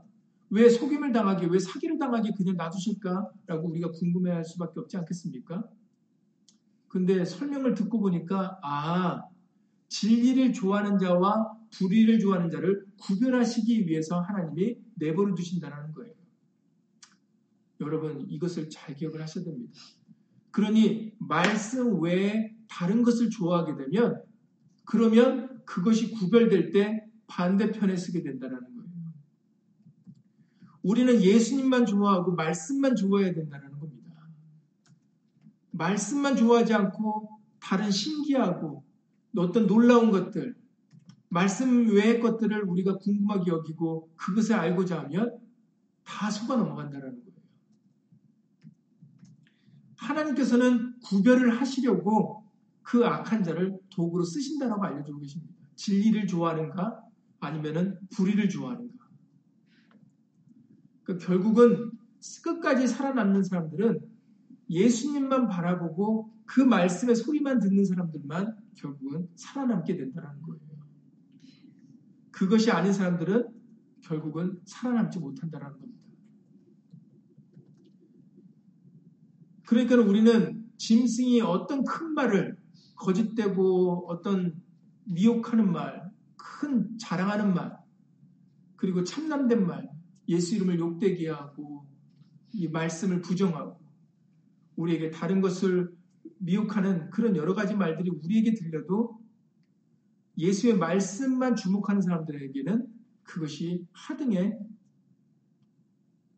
왜 0.49 0.67
속임을 0.67 1.13
당하게, 1.13 1.45
왜 1.45 1.59
사기를 1.59 1.99
당하게 1.99 2.31
그냥 2.35 2.57
놔두실까 2.57 3.29
라고 3.45 3.69
우리가 3.69 3.91
궁금해할 3.91 4.43
수밖에 4.43 4.79
없지 4.79 4.97
않겠습니까? 4.97 5.63
근데 6.87 7.23
설명을 7.23 7.75
듣고 7.75 7.99
보니까 7.99 8.59
아 8.63 9.23
진리를 9.89 10.53
좋아하는 10.53 10.97
자와 10.97 11.60
불의를 11.71 12.19
좋아하는 12.19 12.49
자를 12.49 12.85
구별하시기 12.99 13.87
위해서 13.87 14.19
하나님이 14.19 14.77
내버려 14.95 15.33
두신다는 15.35 15.93
거예요. 15.93 16.13
여러분 17.79 18.25
이것을 18.29 18.69
잘 18.69 18.95
기억을 18.95 19.21
하셔야 19.21 19.43
됩니다. 19.43 19.73
그러니 20.51 21.13
말씀 21.17 22.01
외에 22.01 22.55
다른 22.67 23.03
것을 23.03 23.29
좋아하게 23.29 23.83
되면 23.83 24.21
그러면 24.85 25.61
그것이 25.65 26.11
구별될 26.11 26.71
때 26.71 27.05
반대편에 27.27 27.95
쓰게 27.95 28.21
된다는 28.21 28.59
거예요. 28.59 28.71
우리는 30.83 31.21
예수님만 31.21 31.85
좋아하고 31.85 32.33
말씀만 32.33 32.95
좋아해야 32.95 33.33
된다는 33.33 33.79
겁니다. 33.79 34.27
말씀만 35.71 36.35
좋아하지 36.35 36.73
않고 36.73 37.39
다른 37.59 37.89
신기하고 37.89 38.83
어떤 39.37 39.67
놀라운 39.67 40.11
것들, 40.11 40.55
말씀 41.31 41.87
외의 41.87 42.19
것들을 42.19 42.63
우리가 42.63 42.97
궁금하게 42.97 43.51
여기고 43.51 44.11
그것을 44.17 44.55
알고자 44.55 45.03
하면 45.03 45.39
다 46.03 46.29
속아 46.29 46.57
넘어간다는 46.57 47.09
거예요. 47.09 47.31
하나님께서는 49.95 50.99
구별을 50.99 51.57
하시려고 51.61 52.43
그 52.81 53.05
악한 53.05 53.43
자를 53.43 53.79
도구로 53.91 54.25
쓰신다라고 54.25 54.83
알려주고 54.83 55.19
계십니다. 55.19 55.53
진리를 55.75 56.27
좋아하는가 56.27 57.01
아니면은 57.39 57.97
불의를 58.13 58.49
좋아하는가. 58.49 59.07
그러니까 61.03 61.25
결국은 61.25 61.91
끝까지 62.43 62.87
살아남는 62.87 63.43
사람들은 63.43 64.01
예수님만 64.69 65.47
바라보고 65.47 66.33
그 66.45 66.59
말씀의 66.59 67.15
소리만 67.15 67.59
듣는 67.59 67.85
사람들만 67.85 68.57
결국은 68.75 69.29
살아남게 69.35 69.95
된다는 69.95 70.41
거예요. 70.41 70.70
그것이 72.41 72.71
아닌 72.71 72.91
사람들은 72.91 73.49
결국은 74.01 74.59
살아남지 74.65 75.19
못한다는 75.19 75.73
겁니다. 75.73 76.01
그러니까 79.67 79.97
우리는 79.97 80.65
짐승이 80.75 81.41
어떤 81.41 81.83
큰 81.83 82.15
말을 82.15 82.57
거짓되고 82.95 84.07
어떤 84.09 84.59
미혹하는 85.03 85.71
말, 85.71 86.11
큰 86.35 86.97
자랑하는 86.97 87.53
말, 87.53 87.77
그리고 88.75 89.03
참남된 89.03 89.67
말, 89.67 89.87
예수 90.27 90.55
이름을 90.55 90.79
욕되게 90.79 91.29
하고 91.29 91.87
이 92.53 92.67
말씀을 92.69 93.21
부정하고 93.21 93.79
우리에게 94.77 95.11
다른 95.11 95.41
것을 95.41 95.95
미혹하는 96.39 97.11
그런 97.11 97.35
여러 97.35 97.53
가지 97.53 97.75
말들이 97.75 98.09
우리에게 98.09 98.55
들려도 98.55 99.20
예수의 100.41 100.77
말씀만 100.77 101.55
주목하는 101.55 102.01
사람들에게는 102.01 102.87
그것이 103.21 103.87
하등에 103.91 104.57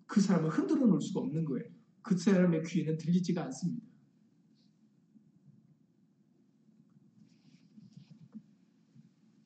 그 0.05 0.19
사람을 0.19 0.49
흔들어 0.49 0.85
놓을 0.85 0.99
수가 0.99 1.21
없는 1.21 1.45
거예요. 1.45 1.65
그 2.01 2.17
사람의 2.17 2.63
귀에는 2.63 2.97
들리지가 2.97 3.43
않습니다. 3.45 3.87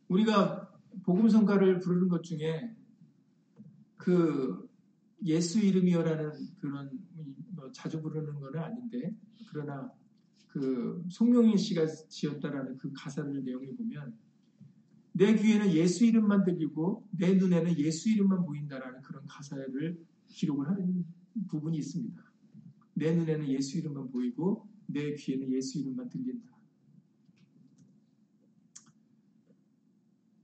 우리가 0.07 0.73
복음성가를 1.03 1.79
부르는 1.79 2.07
것 2.07 2.23
중에 2.23 2.75
그 3.95 4.67
예수 5.23 5.59
이름이여라는 5.59 6.31
그런 6.59 6.89
뭐 7.49 7.71
자주 7.71 8.01
부르는 8.01 8.39
거는 8.39 8.59
아닌데 8.59 9.15
그러나 9.49 9.91
그 10.47 11.03
송명희 11.09 11.57
씨가 11.57 11.85
지었다라는 11.85 12.77
그 12.77 12.91
가사를 12.93 13.43
내용을 13.43 13.75
보면 13.75 14.17
내 15.17 15.35
귀에는 15.35 15.73
예수 15.73 16.05
이름만 16.05 16.43
들리고 16.43 17.07
내 17.09 17.33
눈에는 17.33 17.75
예수 17.79 18.07
이름만 18.07 18.45
보인다라는 18.45 19.01
그런 19.01 19.25
가사를 19.25 19.99
기록을 20.27 20.69
하는 20.69 21.05
부분이 21.47 21.75
있습니다. 21.79 22.23
내 22.93 23.15
눈에는 23.15 23.47
예수 23.47 23.79
이름만 23.79 24.11
보이고 24.11 24.67
내 24.85 25.15
귀에는 25.15 25.51
예수 25.51 25.79
이름만 25.79 26.07
들린다. 26.07 26.55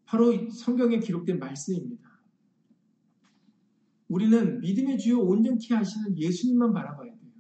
바로 0.06 0.50
성경에 0.50 1.00
기록된 1.00 1.38
말씀입니다. 1.38 2.10
우리는 4.08 4.60
믿음의 4.60 4.98
주요 4.98 5.20
온전케 5.20 5.76
하시는 5.76 6.18
예수님만 6.18 6.74
바라봐야 6.74 7.12
돼요. 7.12 7.32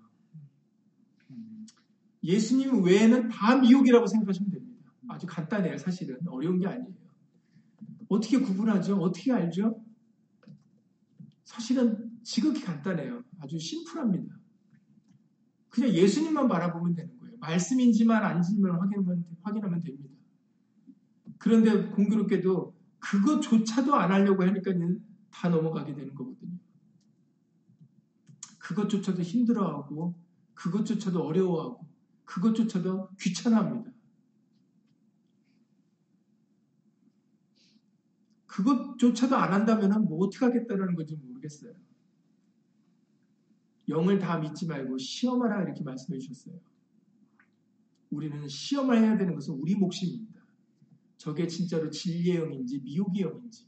예수님 2.24 2.84
외에는 2.84 3.30
다 3.30 3.56
미혹이라고 3.56 4.06
생각하시면 4.06 4.52
됩니다. 4.52 4.92
아주 5.08 5.26
간단해요, 5.28 5.78
사실은. 5.80 6.20
어려운 6.28 6.60
게 6.60 6.68
아니에요. 6.68 7.03
어떻게 8.14 8.40
구분하죠? 8.40 8.98
어떻게 8.98 9.32
알죠? 9.32 9.84
사실은 11.44 12.12
지극히 12.24 12.62
간단해요. 12.62 13.24
아주 13.40 13.60
심플합니다. 13.60 14.36
그냥 15.70 15.90
예수님만 15.90 16.48
바라보면 16.48 16.94
되는 16.94 17.18
거예요. 17.20 17.36
말씀인지만 17.40 18.24
아닌지만 18.24 18.80
확인하면, 18.80 19.26
확인하면 19.42 19.82
됩니다. 19.82 20.10
그런데 21.40 21.90
공교롭게도 21.90 22.76
그것조차도 23.00 23.96
안 23.96 24.12
하려고 24.12 24.44
하니까 24.44 24.72
다 25.32 25.50
넘어가게 25.50 25.94
되는 25.96 26.14
거거든요. 26.14 26.58
그것조차도 28.60 29.22
힘들어하고, 29.24 30.16
그것조차도 30.54 31.22
어려워하고, 31.22 31.86
그것조차도 32.24 33.10
귀찮아합니다. 33.20 33.92
그것조차도 38.54 39.36
안 39.36 39.52
한다면 39.52 40.06
뭐 40.06 40.26
어떻게 40.26 40.46
하겠다는 40.46 40.94
건지 40.94 41.16
모르겠어요. 41.16 41.74
영을 43.90 44.20
다 44.20 44.38
믿지 44.38 44.68
말고 44.68 45.00
시험하라 45.00 45.64
이렇게 45.64 45.84
말씀해 45.84 46.20
주셨어요. 46.20 46.60
우리는 48.12 48.48
시험을 48.48 49.00
해야 49.02 49.18
되는 49.18 49.34
것은 49.34 49.56
우리 49.56 49.74
몫입니다. 49.74 50.40
저게 51.18 51.48
진짜로 51.48 51.90
진리의 51.90 52.38
영인지 52.38 52.80
미혹의 52.82 53.24
영인지. 53.24 53.66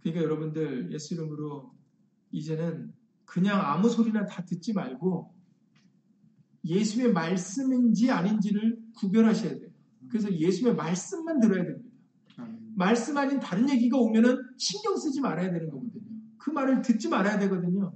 그러니까 0.00 0.24
여러분들 0.24 0.90
예수 0.90 1.12
이름으로 1.12 1.74
이제는 2.32 2.94
그냥 3.26 3.60
아무 3.60 3.90
소리나 3.90 4.24
다 4.24 4.42
듣지 4.46 4.72
말고 4.72 5.34
예수의 6.64 7.12
말씀인지 7.12 8.10
아닌지를 8.10 8.80
구별하셔야 8.96 9.58
돼요. 9.58 9.70
그래서 10.08 10.32
예수의 10.32 10.74
말씀만 10.74 11.40
들어야 11.40 11.64
됩니다. 11.64 11.87
말씀 12.78 13.16
아닌 13.18 13.40
다른 13.40 13.68
얘기가 13.68 13.98
오면은 13.98 14.36
신경 14.56 14.96
쓰지 14.96 15.20
말아야 15.20 15.50
되는 15.50 15.68
거거든요. 15.68 16.04
그 16.38 16.50
말을 16.50 16.82
듣지 16.82 17.08
말아야 17.08 17.38
되거든요. 17.40 17.92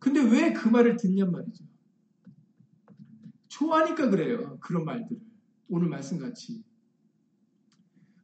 근데 0.00 0.20
왜 0.20 0.52
그 0.52 0.68
말을 0.68 0.96
듣냔 0.96 1.30
말이죠. 1.30 1.64
좋아하니까 3.48 4.10
그래요. 4.10 4.58
그런 4.60 4.84
말들을. 4.84 5.20
오늘 5.68 5.88
말씀같이. 5.88 6.64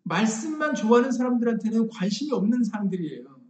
말씀만 0.02 0.74
좋아하는 0.74 1.12
사람들한테는 1.12 1.88
관심이 1.88 2.32
없는 2.32 2.64
사람들이에요. 2.64 3.40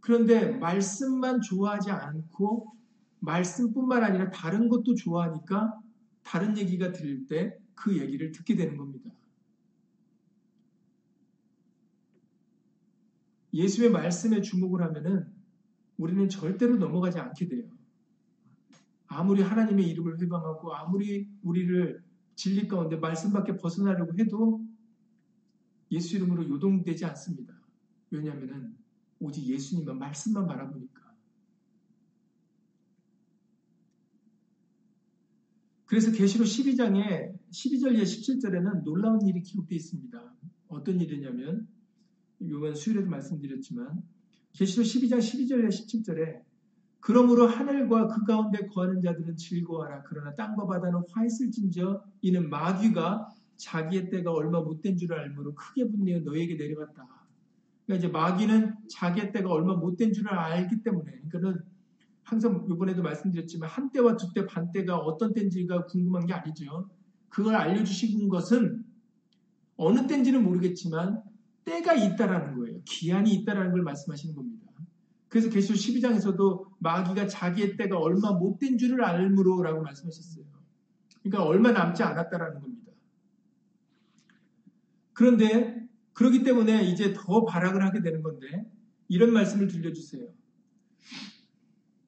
그런데 0.00 0.50
말씀만 0.50 1.40
좋아하지 1.40 1.90
않고 1.90 2.72
말씀뿐만 3.20 4.04
아니라 4.04 4.30
다른 4.30 4.68
것도 4.68 4.94
좋아하니까 4.94 5.80
다른 6.22 6.58
얘기가 6.58 6.92
들릴 6.92 7.26
때 7.26 7.56
그 7.76 7.98
얘기를 7.98 8.32
듣게 8.32 8.56
되는 8.56 8.76
겁니다. 8.76 9.10
예수의 13.56 13.90
말씀에 13.90 14.42
주목을 14.42 14.82
하면은 14.82 15.26
우리는 15.96 16.28
절대로 16.28 16.76
넘어가지 16.76 17.18
않게 17.18 17.48
돼요. 17.48 17.64
아무리 19.06 19.42
하나님의 19.42 19.88
이름을 19.88 20.20
회방하고 20.20 20.74
아무리 20.74 21.28
우리를 21.42 22.04
진리 22.34 22.68
가운데 22.68 22.96
말씀 22.96 23.32
밖에 23.32 23.56
벗어나려고 23.56 24.12
해도 24.18 24.62
예수 25.90 26.16
이름으로 26.16 26.48
요동되지 26.48 27.06
않습니다. 27.06 27.54
왜냐하면 28.10 28.76
오직 29.20 29.46
예수님만 29.46 29.98
말씀만 29.98 30.46
바라보니까. 30.46 31.06
그래서 35.86 36.10
계시록 36.12 36.46
12장에 36.46 37.32
12절 37.50 37.94
예 37.94 38.02
17절에는 38.02 38.82
놀라운 38.82 39.24
일이 39.26 39.40
기록되어 39.40 39.76
있습니다. 39.76 40.34
어떤 40.68 41.00
일이냐면 41.00 41.68
이번 42.40 42.74
수요일에도 42.74 43.10
말씀드렸지만 43.10 44.02
계시록 44.52 44.84
12장 44.86 45.18
12절에 45.18 45.68
17절에 45.68 46.42
그러므로 47.00 47.46
하늘과 47.46 48.08
그 48.08 48.24
가운데 48.24 48.66
거하는 48.66 49.00
자들은 49.00 49.36
즐거워하라. 49.36 50.02
그러나 50.04 50.34
땅과 50.34 50.66
바다는 50.66 51.02
화했을진저 51.12 52.02
이는 52.22 52.50
마귀가 52.50 53.28
자기의 53.56 54.10
때가 54.10 54.32
얼마 54.32 54.60
못된 54.60 54.96
줄 54.96 55.14
알므로 55.14 55.54
크게 55.54 55.88
분내어 55.88 56.20
너에게 56.20 56.56
내려갔다. 56.56 57.06
그러니까 57.84 58.06
이제 58.06 58.08
마귀는 58.08 58.74
자기의 58.88 59.32
때가 59.32 59.50
얼마 59.50 59.74
못된 59.74 60.12
줄을 60.12 60.32
알기 60.32 60.82
때문에 60.82 61.12
그러니까는 61.28 61.62
항상 62.24 62.66
이번에도 62.68 63.02
말씀드렸지만 63.02 63.68
한 63.68 63.92
때와 63.92 64.16
두 64.16 64.32
때, 64.32 64.44
반 64.46 64.72
때가 64.72 64.98
어떤 64.98 65.32
때인지가 65.32 65.86
궁금한 65.86 66.26
게 66.26 66.32
아니죠. 66.32 66.90
그걸 67.28 67.54
알려주신 67.54 68.28
것은 68.28 68.84
어느 69.76 70.08
때인지는 70.08 70.42
모르겠지만 70.42 71.22
때가 71.66 71.94
있다라는 71.94 72.56
거예요. 72.56 72.80
기한이 72.84 73.34
있다라는 73.34 73.72
걸 73.72 73.82
말씀하시는 73.82 74.34
겁니다. 74.34 74.66
그래서 75.28 75.50
계시록 75.50 75.76
12장에서도 75.76 76.66
마귀가 76.78 77.26
자기의 77.26 77.76
때가 77.76 77.98
얼마 77.98 78.32
못 78.32 78.58
된 78.58 78.78
줄을 78.78 79.04
알므로라고 79.04 79.82
말씀하셨어요. 79.82 80.44
그러니까 81.22 81.44
얼마 81.44 81.72
남지 81.72 82.02
않았다라는 82.02 82.60
겁니다. 82.60 82.92
그런데 85.12 85.86
그렇기 86.12 86.44
때문에 86.44 86.84
이제 86.84 87.12
더 87.12 87.44
발악을 87.44 87.82
하게 87.84 88.00
되는 88.00 88.22
건데 88.22 88.64
이런 89.08 89.32
말씀을 89.32 89.66
들려주세요. 89.66 90.26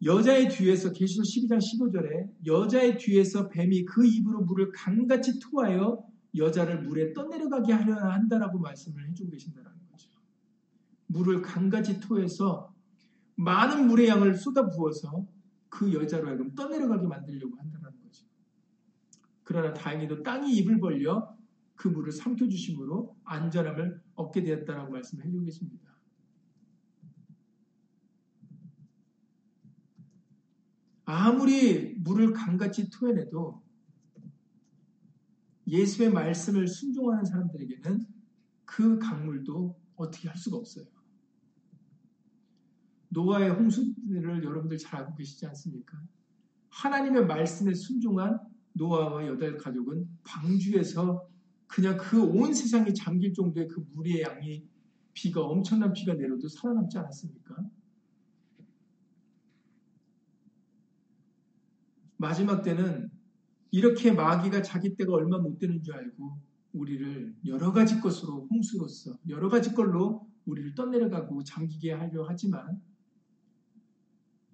여자의 0.04 0.48
뒤에서 0.48 0.92
계시록 0.92 1.26
12장 1.26 1.58
15절에 1.58 2.46
여자의 2.46 2.98
뒤에서 2.98 3.48
뱀이 3.48 3.84
그 3.84 4.06
입으로 4.06 4.42
물을 4.42 4.70
강같이 4.72 5.40
토하여 5.40 6.06
여자를 6.38 6.82
물에 6.82 7.12
떠내려가게 7.12 7.72
하려 7.72 7.94
한다라고 7.94 8.58
말씀을 8.58 9.08
해주고 9.08 9.30
계신다는 9.30 9.70
거죠. 9.90 10.10
물을 11.06 11.42
강같이 11.42 12.00
토해서 12.00 12.74
많은 13.36 13.86
물의 13.86 14.08
양을 14.08 14.34
쏟아 14.34 14.68
부어서 14.68 15.26
그 15.68 15.92
여자로 15.92 16.28
하여금 16.28 16.54
떠내려가게 16.54 17.06
만들려고 17.06 17.56
한다는 17.56 17.90
거죠. 18.02 18.26
그러나 19.44 19.72
다행히도 19.72 20.22
땅이 20.22 20.54
입을 20.56 20.80
벌려 20.80 21.36
그 21.74 21.88
물을 21.88 22.10
삼켜주심으로 22.10 23.16
안전함을 23.24 24.02
얻게 24.16 24.42
되었다라고 24.42 24.92
말씀을 24.92 25.24
해주고 25.24 25.44
계십니다. 25.44 25.88
아무리 31.04 31.94
물을 32.00 32.32
강같이 32.32 32.90
토해내도 32.90 33.62
예수의 35.68 36.10
말씀을 36.10 36.66
순종하는 36.66 37.24
사람들에게는 37.24 38.06
그 38.64 38.98
강물도 38.98 39.78
어떻게 39.96 40.28
할 40.28 40.36
수가 40.36 40.56
없어요. 40.56 40.86
노아의 43.10 43.50
홍수를 43.50 44.44
여러분들 44.44 44.78
잘 44.78 45.00
알고 45.00 45.16
계시지 45.16 45.46
않습니까? 45.46 45.98
하나님의 46.68 47.26
말씀에 47.26 47.74
순종한 47.74 48.38
노아와 48.74 49.26
여덟 49.26 49.56
가족은 49.56 50.08
방주에서 50.24 51.28
그냥 51.66 51.96
그 51.98 52.22
온 52.22 52.52
세상이 52.54 52.94
잠길 52.94 53.32
정도의 53.34 53.68
그 53.68 53.84
물의 53.94 54.22
양이 54.22 54.66
비가 55.12 55.42
엄청난 55.42 55.92
비가 55.92 56.14
내려도 56.14 56.48
살아남지 56.48 56.96
않았습니까? 56.98 57.56
마지막 62.16 62.62
때는 62.62 63.10
이렇게 63.70 64.12
마귀가 64.12 64.62
자기 64.62 64.96
때가 64.96 65.12
얼마 65.12 65.38
못 65.38 65.58
되는 65.58 65.82
줄 65.82 65.94
알고 65.94 66.38
우리를 66.72 67.34
여러 67.46 67.72
가지 67.72 68.00
것으로 68.00 68.46
홍수로서 68.50 69.18
여러 69.28 69.48
가지 69.48 69.72
걸로 69.72 70.26
우리를 70.46 70.74
떠내려가고 70.74 71.44
잠기게 71.44 71.92
하려 71.92 72.24
하지만 72.26 72.80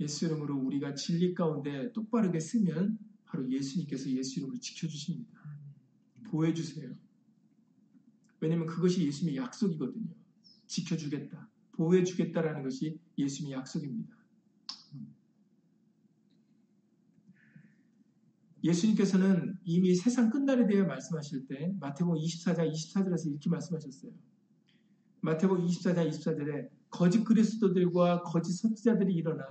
예수 0.00 0.26
이름으로 0.26 0.56
우리가 0.58 0.94
진리 0.94 1.34
가운데 1.34 1.92
똑바르게 1.92 2.40
쓰면 2.40 2.98
바로 3.26 3.50
예수님께서 3.50 4.10
예수 4.10 4.40
이름으로 4.40 4.58
지켜주십니다. 4.58 5.40
보호해주세요. 6.24 6.94
왜냐면 8.40 8.66
그것이 8.66 9.06
예수님의 9.06 9.36
약속이거든요. 9.40 10.08
지켜주겠다. 10.66 11.48
보호해주겠다라는 11.72 12.62
것이 12.64 12.98
예수님의 13.16 13.58
약속입니다. 13.58 14.23
예수님께서는 18.64 19.58
이미 19.64 19.94
세상 19.94 20.30
끝날에 20.30 20.66
대해 20.66 20.82
말씀하실 20.82 21.46
때 21.46 21.74
마태복음 21.80 22.18
24장 22.18 22.72
24절에서 22.72 23.26
이렇게 23.26 23.50
말씀하셨어요. 23.50 24.10
마태복음 25.20 25.66
24장 25.66 26.08
24절에 26.08 26.68
거짓 26.88 27.24
그리스도들과 27.24 28.22
거짓 28.22 28.52
선지자들이 28.54 29.12
일어나 29.12 29.44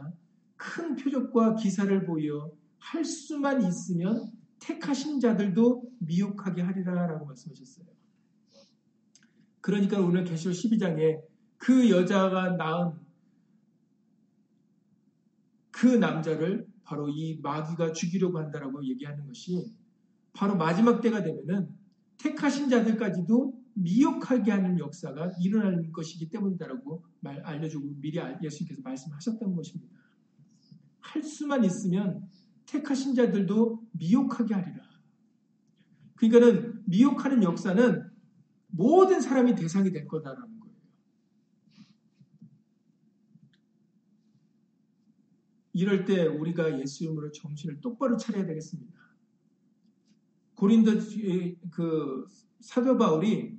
큰 0.55 0.95
표적과 0.95 1.55
기사를 1.55 2.05
보여 2.05 2.51
할 2.79 3.05
수만 3.05 3.63
있으면 3.63 4.31
택하신 4.59 5.19
자들도 5.19 5.83
미혹하게 5.99 6.63
하리라라고 6.63 7.25
말씀하셨어요. 7.25 7.85
그러니까 9.61 9.99
오늘 9.99 10.23
계시록 10.23 10.55
12장에 10.55 11.21
그 11.57 11.89
여자가 11.89 12.55
낳은 12.55 12.93
그 15.71 15.87
남자를 15.87 16.72
바로 16.83 17.09
이 17.09 17.39
마귀가 17.41 17.93
죽이려고 17.93 18.39
한다라고 18.39 18.85
얘기하는 18.85 19.25
것이 19.27 19.73
바로 20.33 20.55
마지막 20.55 21.01
때가 21.01 21.23
되면은 21.23 21.69
택하신 22.17 22.69
자들까지도 22.69 23.63
미혹하게 23.75 24.51
하는 24.51 24.79
역사가 24.79 25.31
일어날 25.39 25.91
것이기 25.91 26.29
때문이다라고 26.29 27.03
말 27.21 27.41
알려주고 27.41 27.95
미리 27.99 28.19
예수님께서 28.41 28.81
말씀하셨던 28.83 29.55
것입니다. 29.55 29.95
할 30.99 31.23
수만 31.23 31.63
있으면 31.63 32.27
택하신 32.65 33.15
자들도 33.15 33.83
미혹하게 33.91 34.53
하리라. 34.53 34.83
그러니까는 36.15 36.83
미혹하는 36.85 37.43
역사는 37.43 38.03
모든 38.67 39.21
사람이 39.21 39.55
대상이 39.55 39.91
될 39.91 40.07
거다라는 40.07 40.59
이럴 45.73 46.05
때 46.05 46.25
우리가 46.25 46.79
예수 46.79 47.03
이름으로 47.03 47.31
정신을 47.31 47.81
똑바로 47.81 48.15
차려야 48.15 48.45
되겠습니다. 48.45 48.93
고린도 50.55 50.91
그 51.71 52.27
사도 52.59 52.97
바울이 52.97 53.57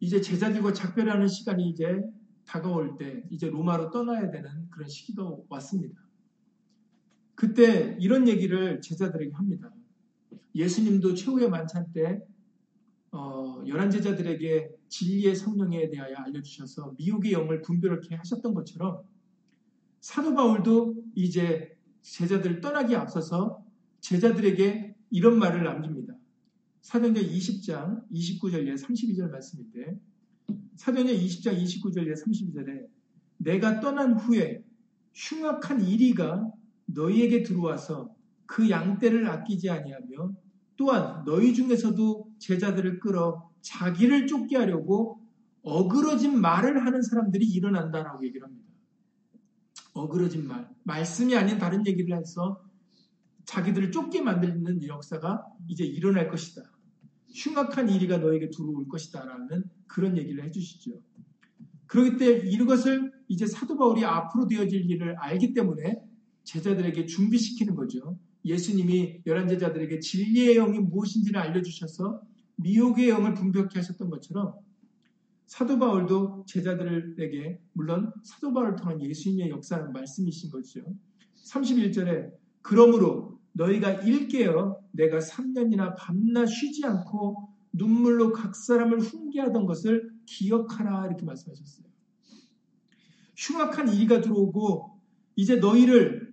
이제 0.00 0.20
제자들과 0.20 0.72
작별하는 0.72 1.28
시간이 1.28 1.70
이제 1.70 2.02
다가올 2.44 2.98
때 2.98 3.22
이제 3.30 3.48
로마로 3.48 3.90
떠나야 3.90 4.30
되는 4.30 4.68
그런 4.68 4.88
시기가 4.88 5.36
왔습니다. 5.48 6.02
그때 7.36 7.96
이런 8.00 8.26
얘기를 8.26 8.80
제자들에게 8.80 9.32
합니다. 9.32 9.72
예수님도 10.54 11.14
최후의 11.14 11.48
만찬 11.48 11.92
때 11.92 12.20
어, 13.12 13.62
열한 13.66 13.90
제자들에게 13.90 14.70
진리의 14.88 15.36
성령에 15.36 15.88
대하여 15.88 16.16
알려주셔서 16.16 16.94
미혹의 16.98 17.32
영을 17.32 17.62
분별케 17.62 18.16
하셨던 18.16 18.54
것처럼 18.54 19.02
사도 20.02 20.34
바울도 20.34 20.96
이제 21.14 21.78
제자들 22.00 22.60
떠나기 22.60 22.96
앞서서 22.96 23.64
제자들에게 24.00 24.96
이런 25.10 25.38
말을 25.38 25.62
남깁니다. 25.62 26.14
사도행전 26.80 27.22
20장 27.22 28.10
29절에 28.10 28.76
32절 28.76 29.30
말씀인데 29.30 30.00
사도행전 30.74 31.16
20장 31.16 31.56
29절에 31.56 32.20
32절에 32.20 32.88
내가 33.36 33.78
떠난 33.78 34.14
후에 34.14 34.64
흉악한 35.14 35.86
이리가 35.86 36.50
너희에게 36.86 37.44
들어와서 37.44 38.12
그 38.46 38.68
양떼를 38.68 39.28
아끼지 39.28 39.70
아니하며 39.70 40.34
또한 40.76 41.24
너희 41.24 41.54
중에서도 41.54 42.32
제자들을 42.40 42.98
끌어 42.98 43.48
자기를 43.60 44.26
쫓게 44.26 44.56
하려고 44.56 45.20
어그러진 45.62 46.40
말을 46.40 46.84
하는 46.84 47.02
사람들이 47.02 47.46
일어난다라고 47.46 48.26
얘기를 48.26 48.44
합니다. 48.44 48.71
어그러진 49.92 50.46
말, 50.46 50.68
말씀이 50.84 51.36
아닌 51.36 51.58
다른 51.58 51.86
얘기를 51.86 52.16
해서 52.16 52.62
자기들을 53.44 53.90
쫓게 53.90 54.22
만드는 54.22 54.86
역사가 54.86 55.44
이제 55.68 55.84
일어날 55.84 56.28
것이다. 56.28 56.62
흉악한 57.34 57.88
일이가 57.88 58.18
너에게 58.18 58.50
들어올 58.50 58.88
것이다. 58.88 59.24
라는 59.24 59.64
그런 59.86 60.16
얘기를 60.16 60.44
해주시죠. 60.44 60.92
그렇기 61.86 62.16
때문에 62.16 62.50
이것을 62.50 63.12
이제 63.28 63.46
사도 63.46 63.76
바울이 63.76 64.04
앞으로 64.04 64.46
되어질 64.46 64.90
일을 64.90 65.16
알기 65.18 65.52
때문에 65.52 66.02
제자들에게 66.44 67.06
준비시키는 67.06 67.74
거죠. 67.74 68.18
예수님이 68.44 69.20
열한 69.26 69.48
제자들에게 69.48 70.00
진리의 70.00 70.54
영이 70.54 70.78
무엇인지를 70.80 71.38
알려주셔서 71.38 72.22
미혹의 72.56 73.08
영을 73.08 73.34
분별케 73.34 73.78
하셨던 73.78 74.10
것처럼 74.10 74.54
사도 75.52 75.78
바울도 75.78 76.46
제자들에게 76.46 77.60
물론 77.74 78.10
사도 78.22 78.54
바울을 78.54 78.74
통한 78.74 79.02
예수님의 79.02 79.50
역사는 79.50 79.92
말씀이신 79.92 80.50
거죠. 80.50 80.80
31절에 81.44 82.32
그러므로 82.62 83.38
너희가 83.52 84.00
일깨어 84.00 84.80
내가 84.92 85.18
3년이나 85.18 85.94
밤낮 85.98 86.46
쉬지 86.46 86.86
않고 86.86 87.50
눈물로 87.70 88.32
각 88.32 88.56
사람을 88.56 89.00
훈계하던 89.00 89.66
것을 89.66 90.10
기억하라 90.24 91.08
이렇게 91.08 91.26
말씀하셨어요. 91.26 91.86
흉악한 93.36 93.92
이가 93.92 94.22
들어오고 94.22 94.98
이제 95.36 95.56
너희를 95.56 96.32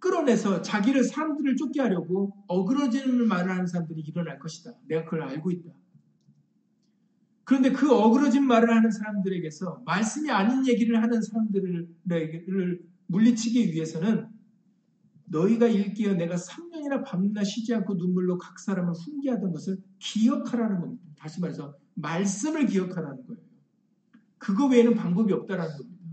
끌어내서 0.00 0.62
자기를 0.62 1.04
사람들을 1.04 1.54
쫓게 1.54 1.80
하려고 1.80 2.32
어그러지는 2.48 3.28
말을 3.28 3.52
하는 3.52 3.68
사람들이 3.68 4.00
일어날 4.00 4.40
것이다. 4.40 4.72
내가 4.88 5.04
그걸 5.04 5.22
알고 5.22 5.52
있다. 5.52 5.83
그런데 7.44 7.72
그 7.72 7.92
어그러진 7.92 8.46
말을 8.46 8.74
하는 8.74 8.90
사람들에게서 8.90 9.82
말씀이 9.84 10.30
아닌 10.30 10.66
얘기를 10.66 11.02
하는 11.02 11.20
사람들을 11.20 12.80
물리치기 13.06 13.72
위해서는 13.72 14.28
너희가 15.26 15.66
읽기에 15.68 16.14
내가 16.14 16.36
3년이나 16.36 17.04
밤낮 17.04 17.44
쉬지 17.44 17.74
않고 17.74 17.94
눈물로 17.94 18.38
각 18.38 18.58
사람을 18.58 18.92
훈계하던 18.92 19.52
것을 19.52 19.78
기억하라는 19.98 20.80
겁니다. 20.80 21.04
다시 21.18 21.40
말해서 21.40 21.74
말씀을 21.94 22.66
기억하라는 22.66 23.26
거예요. 23.26 23.40
그거 24.38 24.66
외에는 24.66 24.94
방법이 24.94 25.32
없다라는 25.32 25.76
겁니다. 25.76 26.04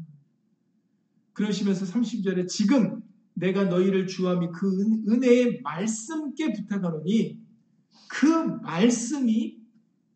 그러시면서 1.33 1.85
30절에 1.85 2.47
지금 2.47 3.01
내가 3.33 3.65
너희를 3.65 4.07
주함이 4.07 4.49
그 4.53 4.81
은혜의 5.07 5.61
말씀께 5.63 6.53
부탁하노니 6.53 7.39
그 8.09 8.25
말씀이 8.61 9.60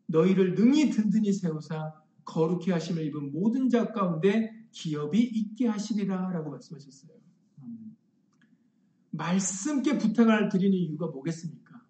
너희를 0.06 0.54
능히 0.54 0.90
든든히 0.90 1.32
세우사 1.32 1.94
거룩히 2.24 2.70
하심을 2.72 3.04
입은 3.06 3.32
모든 3.32 3.68
자 3.68 3.92
가운데 3.92 4.52
기업이 4.72 5.20
있게 5.20 5.68
하시리라 5.68 6.30
라고 6.32 6.50
말씀하셨어요. 6.50 7.16
말씀께 9.10 9.98
부탁을 9.98 10.48
드리는 10.48 10.76
이유가 10.76 11.06
뭐겠습니까? 11.06 11.82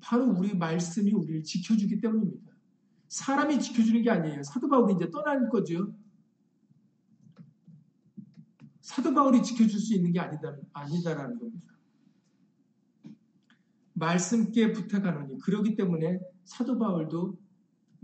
바로 0.00 0.26
우리 0.26 0.54
말씀이 0.56 1.12
우리를 1.12 1.42
지켜주기 1.44 2.00
때문입니다. 2.00 2.52
사람이 3.08 3.60
지켜주는 3.60 4.02
게 4.02 4.10
아니에요. 4.10 4.42
사도 4.42 4.68
바울이 4.68 4.94
이제 4.94 5.10
떠날 5.10 5.48
거죠. 5.48 5.94
사도 8.80 9.14
바울이 9.14 9.42
지켜줄 9.42 9.78
수 9.78 9.94
있는 9.94 10.12
게 10.12 10.20
아니다, 10.20 10.56
아니다라는 10.72 11.38
겁니다. 11.38 11.74
말씀께 13.94 14.72
부탁하노니 14.72 15.38
그러기 15.38 15.76
때문에 15.76 16.20
사도 16.44 16.78
바울도 16.78 17.38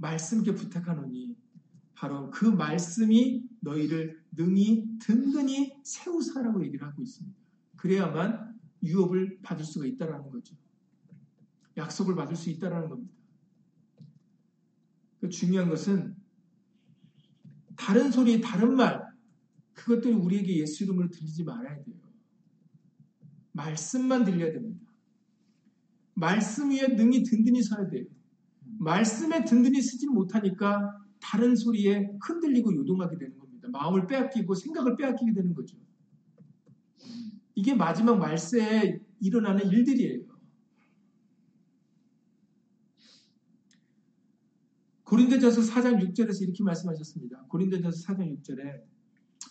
말씀께 0.01 0.55
부탁하노니 0.55 1.37
바로 1.95 2.31
그 2.31 2.47
말씀이 2.47 3.47
너희를 3.61 4.25
능히 4.33 4.99
든든히 4.99 5.77
세우사라고 5.85 6.65
얘기를 6.65 6.87
하고 6.87 7.03
있습니다. 7.03 7.39
그래야만 7.77 8.59
유업을 8.83 9.41
받을 9.43 9.65
수가 9.65 9.87
있다라는 9.87 10.31
거죠. 10.31 10.57
약속을 11.77 12.15
받을 12.15 12.35
수 12.37 12.49
있다라는 12.51 12.89
겁니다. 12.89 13.13
그 15.21 15.29
중요한 15.29 15.69
것은 15.69 16.17
다른 17.77 18.11
소리, 18.11 18.41
다른 18.41 18.77
말, 18.77 19.03
그것들이 19.75 20.15
우리에게 20.15 20.59
예수 20.59 20.85
이름으로 20.85 21.11
들리지 21.11 21.45
말아야 21.45 21.83
돼요. 21.83 21.97
말씀만 23.53 24.25
들려야 24.25 24.53
됩니다. 24.53 24.91
말씀 26.15 26.71
위에 26.71 26.89
능히 26.89 27.23
든든히 27.23 27.63
서야 27.63 27.89
돼요. 27.89 28.05
말씀에 28.81 29.45
든든히 29.45 29.81
쓰지 29.81 30.09
못하니까 30.09 30.99
다른 31.21 31.55
소리에 31.55 32.11
흔들리고 32.23 32.75
요동하게 32.75 33.19
되는 33.19 33.38
겁니다. 33.38 33.69
마음을 33.71 34.07
빼앗기고 34.07 34.55
생각을 34.55 34.97
빼앗기게 34.97 35.35
되는 35.35 35.55
거죠. 35.55 35.77
이게 37.55 37.75
마지막 37.75 38.19
말세에 38.19 39.01
일어나는 39.21 39.71
일들이에요. 39.71 40.31
고린도전서 45.05 45.61
4장 45.62 46.01
6절에서 46.01 46.43
이렇게 46.43 46.62
말씀하셨습니다. 46.62 47.45
고린도전서 47.49 48.07
4장 48.07 48.35
6절에 48.38 48.83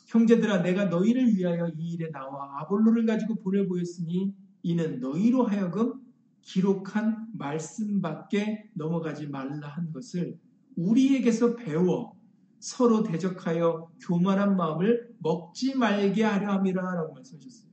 형제들아 0.08 0.64
내가 0.64 0.86
너희를 0.86 1.36
위하여 1.36 1.68
이 1.78 1.94
일에 1.94 2.10
나와 2.10 2.62
아볼로를 2.62 3.06
가지고 3.06 3.36
보내 3.36 3.68
보였으니 3.68 4.34
이는 4.64 5.00
너희로 5.00 5.44
하여금 5.44 5.99
기록한 6.42 7.28
말씀밖에 7.34 8.70
넘어가지 8.74 9.28
말라 9.28 9.68
한 9.68 9.92
것을 9.92 10.38
우리에게서 10.76 11.56
배워 11.56 12.18
서로 12.60 13.04
대적하여 13.04 13.92
교만한 14.02 14.58
마음을 14.58 15.16
먹지 15.20 15.76
말게 15.76 16.24
하려 16.24 16.54
함이라 16.54 16.96
라고 16.96 17.14
말씀하셨어요. 17.14 17.70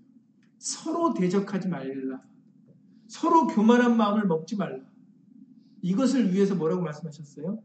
서로 0.59 1.15
대적하지 1.15 1.69
말라. 1.69 2.23
서로 3.07 3.47
교만한 3.47 3.97
마음을 3.97 4.27
먹지 4.27 4.57
말라. 4.57 4.85
이것을 5.83 6.33
위해서 6.33 6.55
뭐라고 6.55 6.83
말씀하셨어요? 6.83 7.63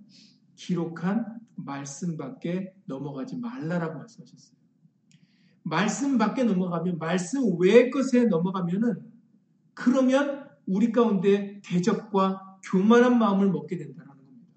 기록한 0.56 1.40
말씀 1.56 2.18
밖에 2.18 2.74
넘어가지 2.86 3.38
말라라고 3.38 4.00
말씀하셨어요. 4.00 4.56
말씀 5.64 6.18
밖에 6.18 6.44
넘어가면, 6.44 6.98
말씀 6.98 7.60
외의 7.60 7.90
것에 7.92 8.26
넘어가면은, 8.26 9.12
그러면 9.74 10.41
우리 10.72 10.92
가운데 10.94 11.60
대적과 11.66 12.60
교만한 12.64 13.20
마음을 13.20 13.52
먹게 13.52 13.78
된다는 13.78 14.08
겁니다. 14.08 14.48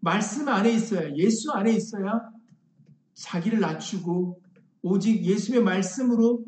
말씀 0.00 0.48
안에 0.48 0.72
있어야, 0.72 1.14
예수 1.16 1.52
안에 1.52 1.72
있어야 1.72 2.30
자기를 3.14 3.60
낮추고 3.60 4.40
오직 4.80 5.22
예수의 5.22 5.62
말씀으로 5.62 6.44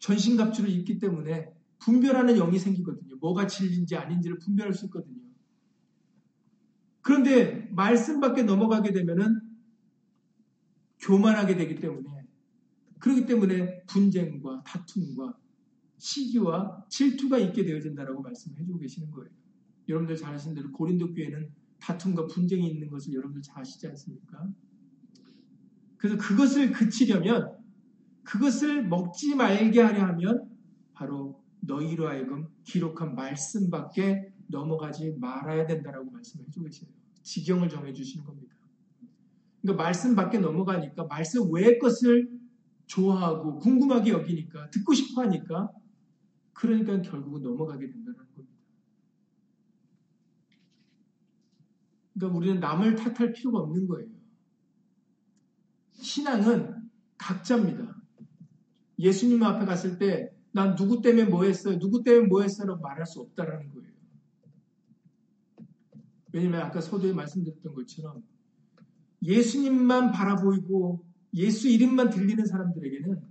전신갑주를 0.00 0.70
입기 0.70 0.98
때문에 0.98 1.52
분별하는 1.80 2.36
영이 2.36 2.58
생기거든요. 2.58 3.16
뭐가 3.20 3.46
진리인지 3.46 3.94
아닌지를 3.94 4.38
분별할 4.38 4.72
수 4.72 4.86
있거든요. 4.86 5.20
그런데 7.02 7.68
말씀 7.72 8.20
밖에 8.20 8.42
넘어가게 8.42 8.92
되면은 8.92 9.40
교만하게 11.00 11.56
되기 11.56 11.74
때문에 11.76 12.08
그렇기 12.98 13.26
때문에 13.26 13.82
분쟁과 13.84 14.62
다툼과 14.64 15.36
시기와 15.98 16.84
질투가 16.88 17.38
있게 17.38 17.64
되어진다라고 17.64 18.22
말씀해 18.22 18.64
주고 18.64 18.78
계시는 18.78 19.10
거예요. 19.10 19.30
여러분들 19.88 20.16
잘 20.16 20.34
아시는 20.34 20.54
대로 20.54 20.70
고린도 20.72 21.12
교회는 21.12 21.50
다툼과 21.80 22.26
분쟁이 22.26 22.68
있는 22.68 22.88
것을 22.88 23.14
여러분들 23.14 23.42
잘 23.42 23.60
아시지 23.60 23.86
않습니까? 23.88 24.48
그래서 25.96 26.16
그것을 26.16 26.72
그치려면 26.72 27.56
그것을 28.22 28.86
먹지 28.86 29.34
말게 29.34 29.80
하려 29.80 30.04
하면 30.08 30.48
바로 30.92 31.42
너희로 31.60 32.08
하여금 32.08 32.48
기록한 32.64 33.14
말씀밖에 33.14 34.32
넘어가지 34.46 35.16
말아야 35.18 35.66
된다라고 35.66 36.10
말씀해 36.10 36.44
주고 36.50 36.66
계세요. 36.66 36.90
지경을 37.22 37.68
정해 37.68 37.92
주시는 37.92 38.24
겁니다. 38.24 38.54
그러니까 39.60 39.82
말씀 39.82 40.14
밖에 40.14 40.38
넘어가니까 40.38 41.04
말씀 41.04 41.52
외의 41.52 41.78
것을 41.78 42.38
좋아하고 42.86 43.58
궁금하게 43.58 44.12
여기니까 44.12 44.70
듣고 44.70 44.94
싶어 44.94 45.22
하니까 45.22 45.70
그러니까 46.58 47.00
결국은 47.02 47.42
넘어가게 47.42 47.86
된다는 47.86 48.16
겁니다. 48.18 48.54
그러니까 52.14 52.36
우리는 52.36 52.60
남을 52.60 52.96
탓할 52.96 53.32
필요가 53.32 53.60
없는 53.60 53.86
거예요. 53.86 54.08
신앙은 55.92 56.90
각자입니다. 57.16 57.96
예수님 58.98 59.42
앞에 59.42 59.66
갔을 59.66 59.98
때 59.98 60.38
난 60.52 60.74
누구 60.74 61.00
때문에 61.00 61.24
뭐 61.24 61.44
했어요? 61.44 61.78
누구 61.78 62.02
때문에 62.02 62.26
뭐 62.26 62.42
했어요? 62.42 62.78
말할 62.82 63.06
수 63.06 63.20
없다라는 63.20 63.72
거예요. 63.72 63.88
왜냐면 66.32 66.62
아까 66.62 66.80
서두에 66.80 67.12
말씀드렸던 67.12 67.74
것처럼 67.74 68.22
예수님만 69.22 70.12
바라보이고 70.12 71.04
예수 71.34 71.68
이름만 71.68 72.10
들리는 72.10 72.44
사람들에게는 72.44 73.22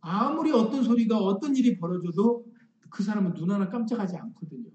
아무리 0.00 0.52
어떤 0.52 0.84
소리가 0.84 1.18
어떤 1.18 1.56
일이 1.56 1.78
벌어져도 1.78 2.45
그 2.90 3.02
사람은 3.02 3.34
눈 3.34 3.50
하나 3.50 3.68
깜짝하지 3.68 4.16
않거든요. 4.16 4.70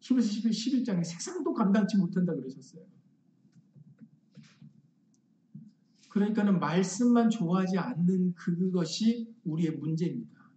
히브리서 0.00 0.48
11장에 0.48 1.04
색상도 1.04 1.52
감당치 1.54 1.96
못한다 1.96 2.34
그러셨어요. 2.34 2.84
그러니까는 6.08 6.60
말씀만 6.60 7.28
좋아하지 7.28 7.76
않는 7.78 8.34
그것이 8.34 9.34
우리의 9.44 9.72
문제입니다. 9.72 10.50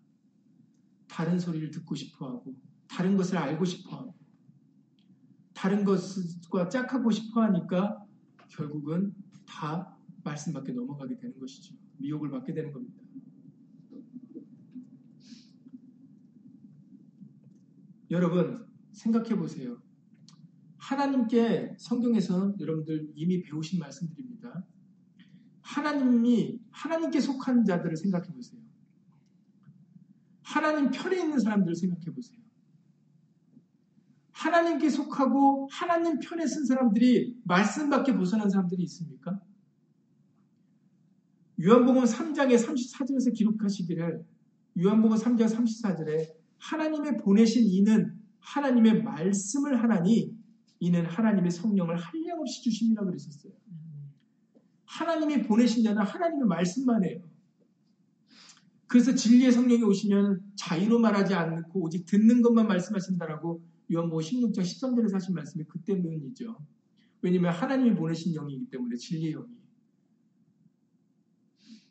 다른 1.08 1.38
소리를 1.38 1.70
듣고 1.72 1.96
싶어 1.96 2.30
하고, 2.30 2.56
다른 2.88 3.18
것을 3.18 3.38
알고 3.38 3.66
싶어 3.66 3.98
하고, 3.98 4.16
다른 5.54 5.84
것과 5.84 6.70
짝하고 6.70 7.12
싶어 7.12 7.42
하니까 7.42 8.06
결국은 8.48 9.14
다 9.46 9.98
말씀 10.24 10.54
밖에 10.54 10.72
넘어가게 10.72 11.18
되는 11.18 11.38
것이죠. 11.38 11.76
미혹을 11.98 12.30
받게 12.30 12.54
되는 12.54 12.72
겁니다. 12.72 13.09
여러분, 18.12 18.66
생각해 18.92 19.36
보세요. 19.36 19.82
하나님께 20.78 21.76
성경에서 21.78 22.56
여러분들 22.60 23.12
이미 23.16 23.42
배우신 23.42 23.80
말씀드립니다. 23.80 24.66
하나님이, 25.62 26.60
하나님께 26.72 27.20
속한 27.20 27.66
자들을 27.66 27.96
생각해 27.96 28.30
보세요. 28.34 28.62
하나님 30.42 30.90
편에 30.90 31.20
있는 31.20 31.40
사람들을 31.40 31.76
생각해 31.76 32.06
보세요. 32.16 32.40
하나님께 34.32 34.90
속하고 34.90 35.68
하나님 35.70 36.18
편에 36.20 36.48
쓴 36.48 36.66
사람들이 36.66 37.38
말씀밖에 37.44 38.16
벗어난 38.16 38.50
사람들이 38.50 38.82
있습니까? 38.84 39.40
요한복음 41.62 42.04
3장의 42.06 42.56
34절에서 42.56 43.34
기록하시기를 43.36 44.26
요한복음 44.82 45.18
3장 45.18 45.54
34절에 45.54 46.39
하나님의 46.60 47.18
보내신 47.18 47.64
이는 47.66 48.16
하나님의 48.40 49.04
말씀을 49.04 49.82
하나니 49.82 50.36
이는 50.80 51.06
하나님의 51.06 51.52
성령을 51.52 51.98
한량없이 51.98 52.64
주심이라 52.64 53.04
그러셨어요. 53.04 53.54
하나님이 54.86 55.44
보내신 55.44 55.84
자는 55.84 56.02
하나님의 56.02 56.48
말씀만 56.48 57.04
해요. 57.04 57.22
그래서 58.88 59.14
진리의 59.14 59.52
성령이 59.52 59.84
오시면 59.84 60.54
자유로 60.56 61.00
말하지 61.00 61.34
않고 61.36 61.82
오직 61.82 62.06
듣는 62.06 62.42
것만 62.42 62.68
말씀하신다라고 62.68 63.62
요한복음 63.92 64.24
16장 64.24 64.62
13절에서 64.62 65.14
하신 65.14 65.36
말씀이 65.36 65.64
그 65.66 65.80
때 65.84 65.94
문이죠. 65.94 66.58
왜냐하면 67.22 67.54
하나님이 67.54 67.96
보내신 67.96 68.34
영이기 68.34 68.70
때문에 68.70 68.96
진리의 68.96 69.34
영이. 69.34 69.60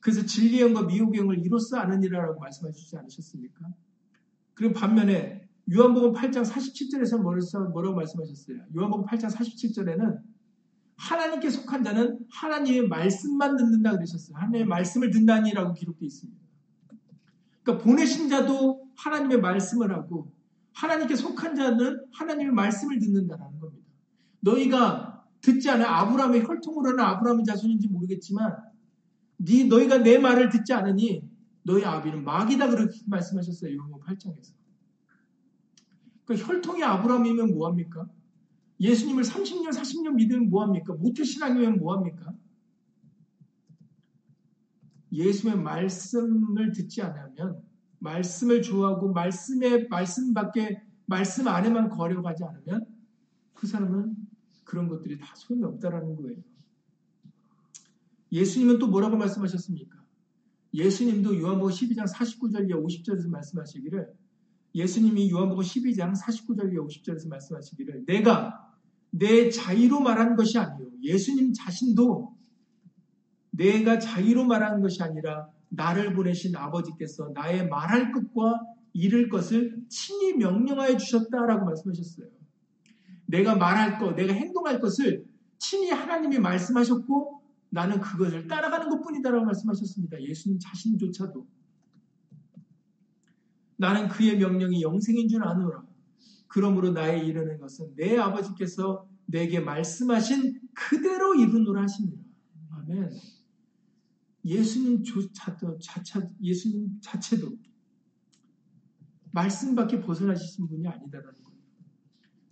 그래서 0.01 0.25
진리의 0.25 0.63
영과 0.63 0.83
미혹의 0.83 1.21
영을 1.21 1.45
이로써 1.45 1.77
아느니라라고 1.79 2.41
말씀하시지 2.41 2.97
않으셨습니까? 2.97 3.75
그리고 4.59 4.75
반면에 4.75 5.49
요한복음 5.73 6.15
8장 6.15 6.45
47절에서 6.45 7.71
뭐라고 7.71 7.95
말씀하셨어요? 7.95 8.59
요한복음 8.77 9.07
8장 9.07 9.31
47절에는 9.31 10.19
하나님께 10.97 11.49
속한 11.49 11.85
자는 11.85 12.19
하나님의 12.29 12.89
말씀만 12.89 13.57
듣는다 13.57 13.93
그러셨어요. 13.93 14.37
하나님의 14.37 14.67
말씀을 14.67 15.13
듣다니라고 15.13 15.75
기록되어 15.75 16.05
있습니다. 16.05 16.41
그러니까 17.63 17.85
보내신 17.85 18.29
자도 18.29 18.91
하나님의 18.97 19.41
말씀을 19.41 19.93
하고 19.93 20.33
하나님께 20.73 21.15
속한 21.15 21.55
자는 21.55 22.05
하나님의 22.15 22.53
말씀을 22.53 22.99
듣는다라는 22.99 23.61
겁니다. 23.61 23.87
너희가 24.41 25.25
듣지 25.41 25.71
않아 25.71 26.01
아브라함의 26.01 26.43
혈통으로는 26.45 26.99
아브라함의 26.99 27.45
자손인지 27.45 27.87
모르겠지만 27.87 28.57
네 29.37 29.65
너희가 29.67 29.99
내 29.99 30.19
말을 30.19 30.49
듣지 30.49 30.73
않으니 30.73 31.23
너희 31.63 31.85
아비는 31.85 32.25
마귀다 32.25 32.69
그렇게 32.69 32.99
말씀하셨어요. 33.07 33.77
요한복 33.77 34.05
8장에서. 34.05 34.53
그러니까 36.25 36.49
혈통이 36.49 36.83
아브라함이면 36.83 37.55
뭐합니까? 37.55 38.09
예수님을 38.81 39.23
30년, 39.25 39.71
40년 39.71 40.15
믿으면 40.15 40.51
뭐합니까? 40.51 40.95
모태신앙이면 40.95 41.79
뭐합니까? 41.79 42.33
예수의 45.13 45.57
말씀을 45.57 46.73
듣지 46.73 47.03
않으면 47.03 47.63
말씀을 47.99 48.63
좋아하고 48.63 49.13
말씀의 49.13 49.89
말씀밖에 49.89 50.83
말씀 51.07 51.49
안에만 51.49 51.89
거려가지 51.89 52.45
않으면 52.45 52.87
그 53.55 53.67
사람은 53.67 54.15
그런 54.65 54.87
것들이 54.89 55.19
다 55.19 55.35
소용이 55.35 55.65
없다라는 55.65 56.15
거예요. 56.17 56.37
예수님은 58.31 58.79
또 58.79 58.89
뭐라고 58.89 59.17
말씀하셨습니까? 59.17 59.98
예수님도 60.75 61.39
요한복음 61.41 61.73
12장 61.73 62.11
49절 62.13 62.69
이하 62.69 62.79
50절에서 62.79 63.29
말씀하시기를 63.29 64.13
예수님이 64.75 65.31
요한복음 65.31 65.63
12장 65.63 66.13
49절 66.13 66.73
이하 66.73 66.85
50절에서 66.85 67.29
말씀하시기를 67.29 68.05
내가 68.07 68.75
내 69.11 69.49
자의로 69.49 70.01
말한 70.01 70.37
것이 70.37 70.59
아니요 70.59 70.91
예수님 71.03 71.53
자신도 71.55 72.37
내가 73.51 73.99
자의로 73.99 74.45
말한 74.45 74.83
것이 74.83 75.03
아니라 75.03 75.49
나를 75.71 76.15
보내신 76.15 76.57
아버지께서 76.57 77.31
나의 77.35 77.69
말할 77.69 78.13
것과 78.13 78.61
이를 78.93 79.29
것을 79.29 79.77
친히 79.89 80.35
명령하여 80.35 80.97
주셨다라고 80.97 81.67
말씀하셨어요. 81.67 82.29
내가 83.27 83.55
말할 83.57 83.99
것, 83.99 84.15
내가 84.15 84.33
행동할 84.33 84.81
것을 84.81 85.25
친히 85.59 85.91
하나님이 85.91 86.39
말씀하셨고 86.39 87.38
나는 87.71 88.01
그것을 88.01 88.47
따라가는 88.47 88.89
것 88.89 89.01
뿐이다라고 89.01 89.45
말씀하셨습니다. 89.45 90.23
예수님 90.23 90.59
자신조차도. 90.59 91.47
나는 93.77 94.09
그의 94.09 94.39
명령이 94.39 94.83
영생인 94.83 95.29
줄 95.29 95.45
아노라. 95.45 95.85
그러므로 96.49 96.91
나의 96.91 97.27
이르는 97.27 97.59
것은 97.59 97.95
내 97.95 98.17
아버지께서 98.17 99.09
내게 99.27 99.61
말씀하신 99.61 100.61
그대로 100.75 101.35
이루노라 101.35 101.83
하십니다. 101.83 102.23
아멘. 102.71 103.11
예수님 104.45 105.03
조차도 105.03 105.79
자차 105.79 106.21
예수님 106.43 106.99
자체도 107.03 107.51
말씀밖에 109.33 110.01
벗어나신 110.01 110.67
분이 110.69 110.89
아니다라는 110.89 111.33
거예요. 111.43 111.59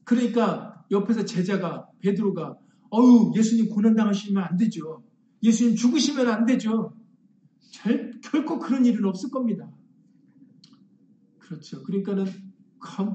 그러니까 0.05 0.85
옆에서 0.91 1.25
제자가 1.25 1.89
베드로가 2.01 2.59
어유 2.93 3.33
예수님 3.35 3.71
고난 3.71 3.95
당하시면 3.95 4.43
안 4.43 4.57
되죠. 4.59 5.06
예수님 5.47 5.77
죽으시면 5.77 6.29
안 6.29 6.45
되죠. 6.45 6.97
절, 7.71 8.21
결코 8.21 8.59
그런 8.59 8.85
일은 8.85 9.05
없을 9.05 9.31
겁니다. 9.31 9.71
그렇죠. 11.39 11.85
그러니까는 11.85 12.27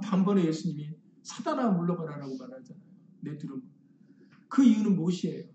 단번에 0.01 0.45
예수님이 0.45 0.89
사단아 1.23 1.71
물러가라라고 1.71 2.37
말하잖아요. 2.37 2.83
내 3.19 3.37
두름. 3.37 3.61
그 4.47 4.63
이유는 4.63 4.95
무엇이에요? 4.95 5.45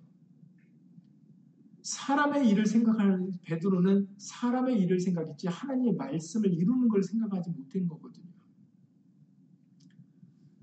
사람의 1.83 2.49
일을 2.51 2.67
생각하는 2.67 3.33
베드로는 3.43 4.09
사람의 4.19 4.79
일을 4.83 5.01
생각했지 5.01 5.49
하나님의 5.49 5.95
말씀을 5.95 6.53
이루는 6.53 6.89
걸 6.89 7.03
생각하지 7.03 7.51
못한 7.51 7.89
거거든요. 7.89 8.27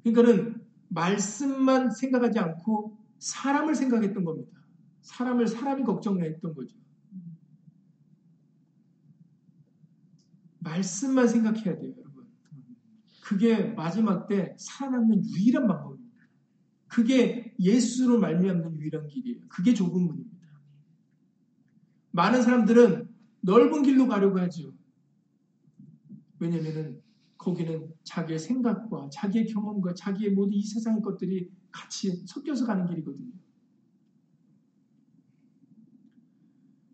그러니까는 0.04 0.62
말씀만 0.90 1.92
생각하지 1.92 2.40
않고 2.40 2.98
사람을 3.20 3.74
생각했던 3.74 4.24
겁니다. 4.24 4.63
사람을 5.04 5.48
사람이 5.48 5.84
걱정했던 5.84 6.54
거죠. 6.54 6.78
말씀만 10.60 11.28
생각해야 11.28 11.78
돼요, 11.78 11.94
여러분. 11.98 12.26
그게 13.22 13.64
마지막 13.64 14.28
때 14.28 14.56
살아남는 14.58 15.26
유일한 15.26 15.68
방법입니다. 15.68 16.04
그게 16.88 17.54
예수로 17.60 18.20
말미암는 18.20 18.78
유일한 18.78 19.08
길이에요. 19.08 19.42
그게 19.50 19.74
좁은 19.74 20.02
문입니다. 20.02 20.48
많은 22.12 22.42
사람들은 22.42 23.10
넓은 23.42 23.84
길로 23.84 24.08
가려고 24.08 24.40
하죠. 24.40 24.74
왜냐면은 26.40 27.02
거기는 27.38 27.92
자기의 28.04 28.40
생각과 28.40 29.10
자기의 29.12 29.48
경험과 29.48 29.94
자기의 29.96 30.32
모든 30.32 30.54
이 30.54 30.64
세상의 30.64 31.02
것들이 31.02 31.52
같이 31.72 32.24
섞여서 32.26 32.66
가는 32.66 32.86
길이거든요. 32.86 33.32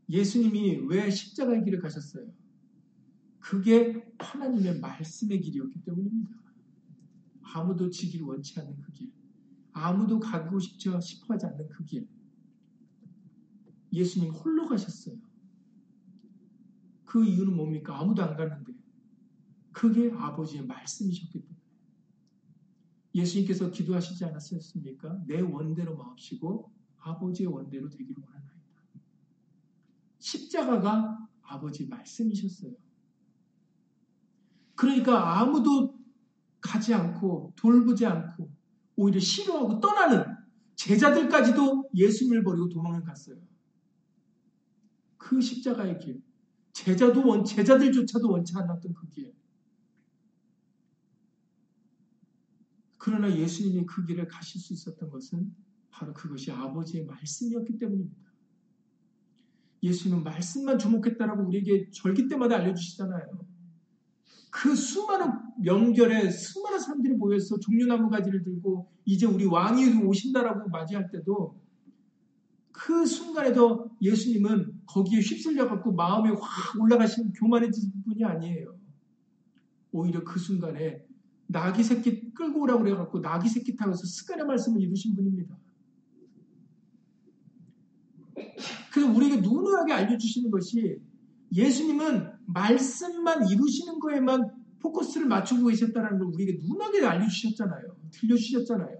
예수님이 0.09 0.87
왜 0.87 1.09
십자가의 1.09 1.63
길을 1.63 1.79
가셨어요? 1.79 2.31
그게 3.39 4.11
하나님의 4.17 4.79
말씀의 4.79 5.39
길이었기 5.39 5.83
때문입니다. 5.83 6.31
아무도 7.41 7.89
지길 7.89 8.23
원치 8.23 8.59
않는 8.59 8.81
그 8.81 8.91
길. 8.91 9.11
아무도 9.71 10.19
가고 10.19 10.59
싶어 10.59 11.33
하지 11.33 11.45
않는 11.45 11.69
그 11.69 11.85
길. 11.85 12.07
예수님 13.93 14.31
홀로 14.31 14.67
가셨어요. 14.67 15.15
그 17.05 17.25
이유는 17.25 17.55
뭡니까? 17.55 17.99
아무도 17.99 18.23
안 18.23 18.35
갔는데. 18.35 18.73
그게 19.71 20.11
아버지의 20.11 20.65
말씀이셨기 20.65 21.41
때문에. 21.41 21.59
예수님께서 23.15 23.71
기도하시지 23.71 24.23
않았습니까? 24.25 25.23
내 25.27 25.41
원대로 25.41 25.97
마옵시고 25.97 26.71
아버지의 26.97 27.47
원대로 27.47 27.89
되기를 27.89 28.15
원하나이다. 28.21 28.38
십자가가 30.29 31.27
아버지 31.41 31.87
말씀이셨어요. 31.87 32.73
그러니까 34.75 35.39
아무도 35.39 35.97
가지 36.61 36.93
않고 36.93 37.53
돌보지 37.55 38.05
않고 38.05 38.51
오히려 38.95 39.19
싫어하고 39.19 39.79
떠나는 39.79 40.23
제자들까지도 40.75 41.89
예수님을 41.95 42.43
버리고 42.43 42.69
도망을 42.69 43.03
갔어요. 43.03 43.37
그 45.17 45.41
십자가의 45.41 45.99
길. 45.99 46.21
제자도 46.73 47.27
원, 47.27 47.43
제자들조차도 47.43 48.29
원치 48.29 48.53
않았던 48.55 48.93
그 48.93 49.09
길. 49.09 49.35
그러나 52.97 53.35
예수님이 53.35 53.85
그 53.85 54.05
길을 54.05 54.27
가실 54.27 54.61
수 54.61 54.73
있었던 54.73 55.09
것은 55.09 55.53
바로 55.89 56.13
그것이 56.13 56.51
아버지의 56.51 57.05
말씀이었기 57.05 57.77
때문입니다. 57.77 58.28
예수님은 59.81 60.23
말씀만 60.23 60.77
주목했다라고 60.77 61.47
우리에게 61.47 61.89
절기 61.91 62.27
때마다 62.27 62.57
알려주시잖아요. 62.57 63.47
그 64.51 64.75
수많은 64.75 65.31
명절에 65.59 66.31
수많은 66.31 66.79
사람들이 66.79 67.13
모여서 67.15 67.59
종려나무 67.59 68.09
가지를 68.09 68.43
들고 68.43 68.91
이제 69.05 69.25
우리 69.25 69.45
왕이 69.45 70.03
오신다라고 70.03 70.69
맞이할 70.69 71.09
때도 71.11 71.59
그 72.71 73.05
순간에도 73.05 73.91
예수님은 74.01 74.81
거기에 74.85 75.19
휩쓸려 75.19 75.67
갖고 75.67 75.91
마음에 75.91 76.29
확 76.29 76.79
올라가신 76.79 77.33
교만해진 77.33 77.91
분이 78.05 78.23
아니에요. 78.23 78.75
오히려 79.91 80.23
그 80.23 80.39
순간에 80.39 81.05
나귀 81.47 81.83
새끼 81.83 82.31
끌고 82.33 82.61
오라고 82.61 82.83
그래 82.83 82.95
갖고 82.95 83.19
나귀 83.19 83.49
새끼 83.49 83.75
타고서 83.75 84.05
습관의 84.05 84.45
말씀을 84.45 84.81
이루신 84.81 85.15
분입니다. 85.15 85.57
그래서 88.99 89.13
우리에게 89.13 89.37
누누하게 89.37 89.93
알려주시는 89.93 90.51
것이 90.51 90.97
예수님은 91.53 92.31
말씀만 92.47 93.47
이루시는 93.47 93.99
거에만 93.99 94.51
포커스를 94.79 95.25
맞추고 95.27 95.67
계셨다는 95.67 96.19
걸 96.19 96.27
우리에게 96.33 96.59
누누하게 96.61 97.05
알려주셨잖아요. 97.05 97.95
들려주셨잖아요. 98.11 98.99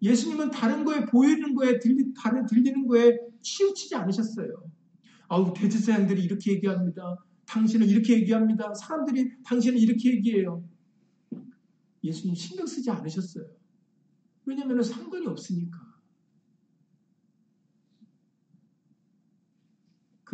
예수님은 0.00 0.50
다른 0.50 0.84
거에 0.84 1.06
보이는 1.06 1.54
거에 1.54 1.78
들리, 1.80 2.12
다른 2.14 2.46
들리는 2.46 2.86
거에 2.86 3.18
치우치지 3.42 3.96
않으셨어요. 3.96 4.48
아우 5.28 5.52
대제사장들이 5.52 6.22
이렇게 6.22 6.52
얘기합니다. 6.52 7.16
당신은 7.46 7.88
이렇게 7.88 8.14
얘기합니다. 8.20 8.72
사람들이 8.74 9.42
당신은 9.44 9.78
이렇게 9.78 10.14
얘기해요. 10.16 10.62
예수님 12.04 12.34
신경 12.36 12.66
쓰지 12.66 12.90
않으셨어요. 12.90 13.44
왜냐하면 14.44 14.82
상관이 14.82 15.26
없으니까. 15.26 15.83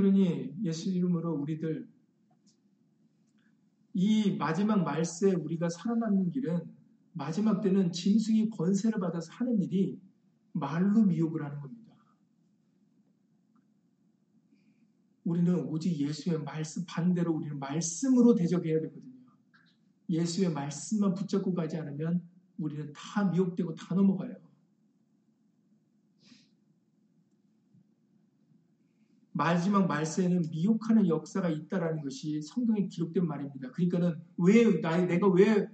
그러니 0.00 0.54
예수 0.62 0.88
이름으로 0.88 1.34
우리들 1.34 1.86
이 3.92 4.34
마지막 4.38 4.82
말세 4.82 5.34
우리가 5.34 5.68
살아남는 5.68 6.30
길은 6.30 6.58
마지막 7.12 7.60
때는 7.60 7.92
짐승이 7.92 8.48
권세를 8.48 8.98
받아서 8.98 9.30
하는 9.32 9.60
일이 9.60 10.00
말로 10.52 11.02
미혹을 11.02 11.44
하는 11.44 11.60
겁니다. 11.60 11.92
우리는 15.24 15.66
오직 15.66 15.98
예수의 15.98 16.44
말씀 16.44 16.82
반대로 16.86 17.34
우리는 17.34 17.58
말씀으로 17.58 18.34
대적해야 18.34 18.80
되거든요. 18.80 19.20
예수의 20.08 20.50
말씀만 20.50 21.12
붙잡고 21.12 21.52
가지 21.52 21.76
않으면 21.76 22.26
우리는 22.56 22.90
다 22.94 23.24
미혹되고 23.24 23.74
다 23.74 23.94
넘어가요. 23.94 24.34
마지막 29.32 29.86
말세에는 29.86 30.50
미혹하는 30.50 31.08
역사가 31.08 31.48
있다라는 31.50 32.02
것이 32.02 32.42
성경에 32.42 32.86
기록된 32.88 33.26
말입니다. 33.26 33.70
그러니까는 33.70 34.16
왜 34.38 34.80
나, 34.80 34.96
내가 34.96 35.28
왜 35.28 35.68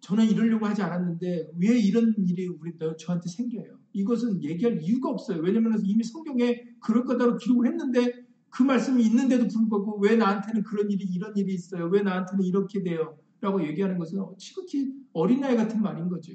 저는 0.00 0.28
이러려고 0.28 0.66
하지 0.66 0.82
않았는데 0.82 1.52
왜 1.58 1.78
이런 1.78 2.14
일이 2.18 2.48
우리 2.48 2.72
저한테 2.98 3.28
생겨요? 3.28 3.78
이것은 3.92 4.42
얘기할 4.42 4.82
이유가 4.82 5.10
없어요. 5.10 5.40
왜냐하면 5.40 5.80
이미 5.84 6.02
성경에 6.02 6.64
그럴 6.80 7.04
거다로 7.04 7.36
기록을 7.36 7.66
했는데 7.66 8.24
그 8.50 8.62
말씀이 8.62 9.02
있는데도 9.06 9.46
불구하고 9.48 9.98
왜 10.00 10.16
나한테는 10.16 10.62
그런 10.64 10.90
일이 10.90 11.04
이런 11.04 11.34
일이 11.36 11.54
있어요? 11.54 11.86
왜 11.86 12.02
나한테는 12.02 12.44
이렇게 12.44 12.82
돼요? 12.82 13.16
라고 13.40 13.66
얘기하는 13.66 13.98
것은 13.98 14.20
지극히 14.38 14.92
어린아이 15.12 15.56
같은 15.56 15.80
말인 15.80 16.08
거죠. 16.08 16.32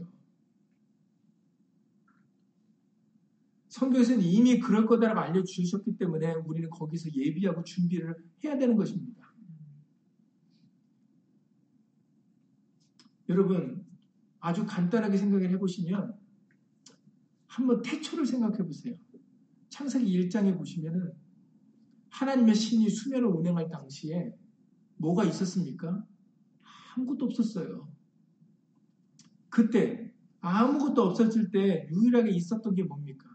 성경에서는 3.78 4.24
이미 4.24 4.60
그럴 4.60 4.88
거다라고 4.88 5.20
알려주셨기 5.20 5.98
때문에 5.98 6.34
우리는 6.34 6.68
거기서 6.70 7.10
예비하고 7.14 7.64
준비를 7.64 8.16
해야 8.44 8.58
되는 8.58 8.76
것입니다. 8.76 9.32
여러분, 13.30 13.86
아주 14.40 14.66
간단하게 14.66 15.18
생각을 15.18 15.52
해보시면 15.52 16.18
한번 17.46 17.82
태초를 17.84 18.26
생각해 18.26 18.58
보세요. 18.58 18.96
창세기 19.70 20.28
1장에 20.28 20.58
보시면은 20.58 21.12
하나님의 22.10 22.56
신이 22.56 22.90
수면을 22.90 23.28
운행할 23.28 23.70
당시에 23.70 24.34
뭐가 24.96 25.24
있었습니까? 25.26 26.04
아무것도 26.96 27.26
없었어요. 27.26 27.88
그때 29.50 30.12
아무것도 30.40 31.04
없었을 31.04 31.52
때 31.52 31.88
유일하게 31.92 32.32
있었던 32.32 32.74
게 32.74 32.84
뭡니까? 32.84 33.27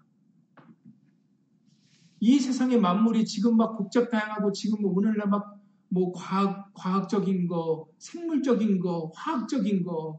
이 2.25 2.39
세상의 2.39 2.81
만물이 2.81 3.25
지금 3.27 3.57
막 3.57 3.77
복잡 3.77 4.09
다양하고 4.09 4.53
지금 4.53 4.85
오늘날 4.85 5.29
막 5.29 5.63
뭐 5.93 6.11
과학, 6.11 6.73
과학적인 6.73 7.49
거, 7.49 7.87
생물적인 7.99 8.81
거, 8.81 9.13
화학적인 9.15 9.83
거, 9.83 10.19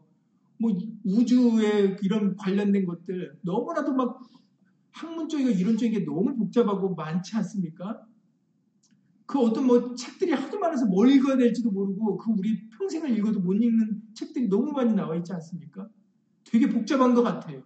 뭐 0.59 0.71
우주에 1.03 1.97
이런 2.03 2.35
관련된 2.35 2.85
것들 2.85 3.39
너무나도 3.41 3.93
막 3.93 4.21
학문적이고 4.91 5.49
이론적인 5.49 5.91
게 5.91 6.05
너무 6.05 6.35
복잡하고 6.35 6.93
많지 6.93 7.35
않습니까? 7.37 8.05
그 9.25 9.39
어떤 9.39 9.65
뭐 9.65 9.95
책들이 9.95 10.31
하도 10.31 10.59
많아서 10.59 10.85
뭘 10.85 11.09
읽어야 11.09 11.37
될지도 11.37 11.71
모르고 11.71 12.17
그 12.17 12.31
우리 12.37 12.69
평생을 12.69 13.17
읽어도 13.17 13.39
못 13.39 13.53
읽는 13.53 14.03
책들이 14.13 14.47
너무 14.47 14.73
많이 14.73 14.93
나와 14.93 15.15
있지 15.15 15.33
않습니까? 15.33 15.89
되게 16.43 16.69
복잡한 16.69 17.15
것 17.15 17.23
같아요. 17.23 17.63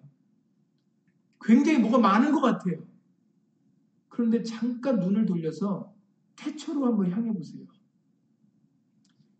굉장히 1.41 1.79
뭐가 1.79 1.97
많은 1.97 2.31
것 2.31 2.39
같아요. 2.39 2.77
그런데 4.17 4.41
잠깐 4.41 4.99
눈을 4.99 5.27
돌려서 5.27 5.95
태초로 6.37 6.87
한번 6.87 7.11
향해 7.11 7.31
보세요. 7.31 7.67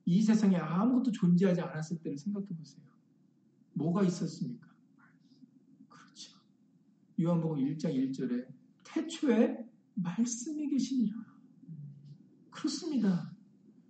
이 0.06 0.22
세상에 0.22 0.56
아무것도 0.56 1.12
존재하지 1.14 1.62
않았을 1.62 1.98
때를 2.04 2.16
생각해 2.16 2.46
보세요. 2.50 2.86
뭐가 3.74 4.04
있었습니까? 4.04 4.68
그렇죠. 5.90 6.40
요한복음 7.20 7.58
1장 7.58 7.86
1절에 7.86 8.48
태초에 8.84 9.68
말씀이 9.96 10.70
계시니라. 10.70 11.26
그렇습니다. 12.52 13.36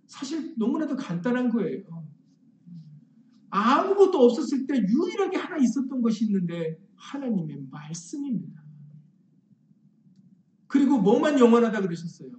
사실 0.06 0.54
너무나도 0.56 0.96
간단한 0.96 1.50
거예요. 1.50 1.84
아무것도 3.50 4.18
없었을 4.18 4.66
때 4.66 4.78
유일하게 4.78 5.36
하나 5.36 5.58
있었던 5.58 6.00
것이 6.00 6.24
있는데 6.24 6.82
하나님의 6.96 7.66
말씀입니다. 7.70 8.57
그리고 10.68 10.98
뭐만 10.98 11.38
영원하다 11.38 11.80
그러셨어요? 11.80 12.30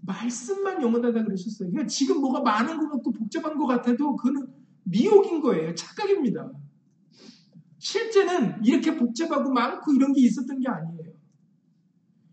말씀만 0.00 0.82
영원하다 0.82 1.24
그러셨어요. 1.24 1.70
그러니까 1.70 1.86
지금 1.86 2.20
뭐가 2.20 2.40
많은 2.40 2.78
것 2.78 2.88
같고 2.90 3.12
복잡한 3.12 3.56
것 3.56 3.66
같아도 3.66 4.16
그는 4.16 4.46
미혹인 4.84 5.40
거예요. 5.40 5.74
착각입니다. 5.74 6.50
실제는 7.78 8.64
이렇게 8.64 8.96
복잡하고 8.96 9.52
많고 9.52 9.92
이런 9.92 10.12
게 10.12 10.22
있었던 10.22 10.58
게 10.58 10.68
아니에요. 10.68 11.12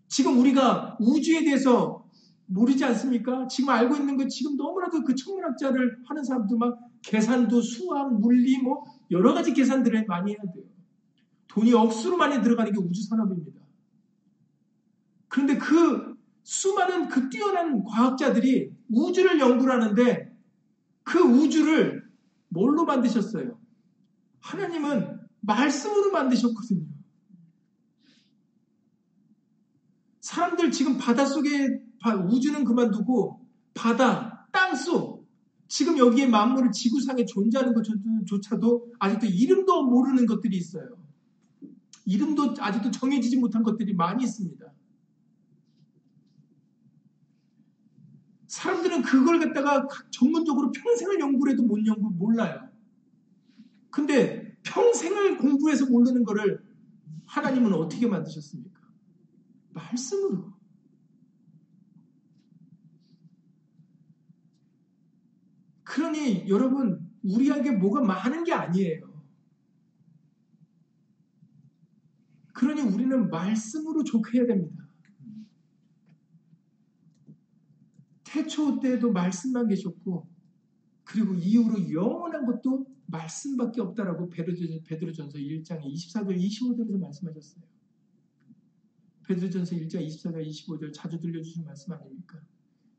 지금 0.08 0.39
우리가 0.39 0.98
우주에 1.00 1.43
대해서 1.43 2.06
모르지 2.46 2.86
않습니까? 2.86 3.48
지금 3.48 3.70
알고 3.70 3.96
있는 3.96 4.18
거 4.18 4.28
지금 4.28 4.56
너무나도 4.56 5.04
그 5.04 5.16
천문학자를 5.16 6.04
하는 6.08 6.24
사람도 6.24 6.58
막 6.58 6.80
계산도 7.02 7.62
수학, 7.62 8.14
물리 8.20 8.62
뭐 8.62 8.84
여러 9.12 9.34
가지 9.34 9.54
계산들을 9.54 10.06
많이 10.06 10.32
해야 10.32 10.41
돼요. 10.54 10.64
돈이 11.48 11.74
억수로 11.74 12.18
많이 12.18 12.41
들어가는 12.41 12.72
게 12.72 12.80
우주 12.80 13.04
산업입니다. 13.04 13.55
그런데 15.36 15.57
그 15.57 16.15
수많은 16.43 17.09
그 17.09 17.27
뛰어난 17.27 17.83
과학자들이 17.83 18.71
우주를 18.89 19.38
연구를 19.38 19.73
하는데 19.73 20.33
그 21.03 21.19
우주를 21.19 22.09
뭘로 22.47 22.86
만드셨어요? 22.86 23.59
하나님은 24.39 25.19
말씀으로 25.41 26.13
만드셨거든요. 26.13 26.86
사람들 30.21 30.71
지금 30.71 30.97
바닷속에 30.97 31.81
우주는 32.29 32.63
그만두고 32.63 33.45
바다, 33.73 34.47
땅속 34.53 35.27
지금 35.67 35.97
여기에 35.97 36.27
만물을 36.27 36.71
지구상에 36.71 37.25
존재하는 37.25 37.73
것조차도 37.73 38.93
아직도 38.99 39.25
이름도 39.25 39.83
모르는 39.83 40.27
것들이 40.27 40.55
있어요. 40.55 40.97
이름도 42.05 42.55
아직도 42.57 42.91
정해지지 42.91 43.36
못한 43.36 43.63
것들이 43.63 43.93
많이 43.95 44.23
있습니다. 44.23 44.74
사람들은 48.56 49.01
그걸 49.01 49.39
갖다가 49.39 49.86
전문적으로 50.12 50.72
평생을 50.72 51.20
연구를 51.20 51.51
해도 51.51 51.64
못 51.64 51.86
연구 51.86 52.10
몰라요. 52.12 52.70
근데 53.89 54.58
평생을 54.64 55.38
공부해서 55.39 55.88
모르는 55.88 56.24
거를 56.24 56.66
하나님은 57.26 57.74
어떻게 57.74 58.08
만드셨습니까? 58.08 58.80
말씀으로. 59.74 60.53
그러니 65.84 66.47
여러분, 66.47 67.12
우리에게 67.24 67.72
뭐가 67.72 68.01
많은 68.03 68.45
게 68.45 68.53
아니에요. 68.53 69.22
그러니 72.53 72.82
우리는 72.84 73.30
말씀으로 73.30 74.06
족해야 74.06 74.45
됩니다. 74.45 74.84
태초 78.26 78.80
때도 78.82 79.11
말씀만 79.13 79.69
계셨고, 79.69 80.28
그리고 81.05 81.34
이후로 81.36 81.93
영원한 81.93 82.45
것도 82.45 82.86
말씀밖에 83.05 83.80
없다라고 83.82 84.30
베드로전서 84.30 85.38
1장 85.38 85.82
24절 85.82 86.38
25절에서 86.38 86.99
말씀하셨어요. 86.99 87.63
베드로전서 89.28 89.76
1장 89.76 90.05
24절 90.07 90.47
25절 90.47 90.93
자주 90.93 91.19
들려주신 91.19 91.63
말씀 91.63 91.93
아닙니까? 91.93 92.41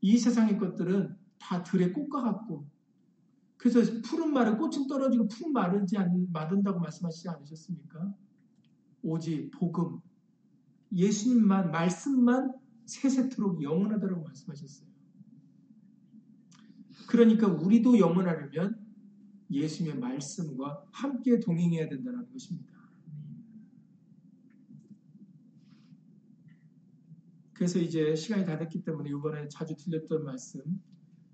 이 0.01 0.17
세상의 0.17 0.57
것들은 0.57 1.15
다 1.39 1.63
들의 1.63 1.93
꽃과 1.93 2.21
같고 2.21 2.67
그래서 3.57 3.79
푸른 4.03 4.33
말은 4.33 4.57
꽃은 4.57 4.87
떨어지고 4.87 5.27
푸른 5.27 5.51
마르지 5.51 5.97
않, 5.97 6.27
마른다고 6.31 6.79
말씀하시지 6.79 7.27
않으셨습니까? 7.27 8.13
오직 9.01 9.51
복음, 9.51 9.99
예수님만, 10.93 11.71
말씀만 11.71 12.53
세세토록 12.85 13.63
영원하다고 13.63 14.23
말씀하셨어요. 14.23 14.86
그러니까 17.07 17.47
우리도 17.47 17.97
영원하려면 17.97 18.85
예수님의 19.49 19.99
말씀과 19.99 20.85
함께 20.91 21.39
동행해야 21.39 21.87
된다는 21.87 22.29
것입니다. 22.31 22.77
그래서 27.53 27.79
이제 27.79 28.13
시간이 28.15 28.45
다 28.45 28.57
됐기 28.57 28.83
때문에 28.83 29.09
이번에 29.09 29.47
자주 29.47 29.75
들렸던 29.75 30.23
말씀 30.23 30.61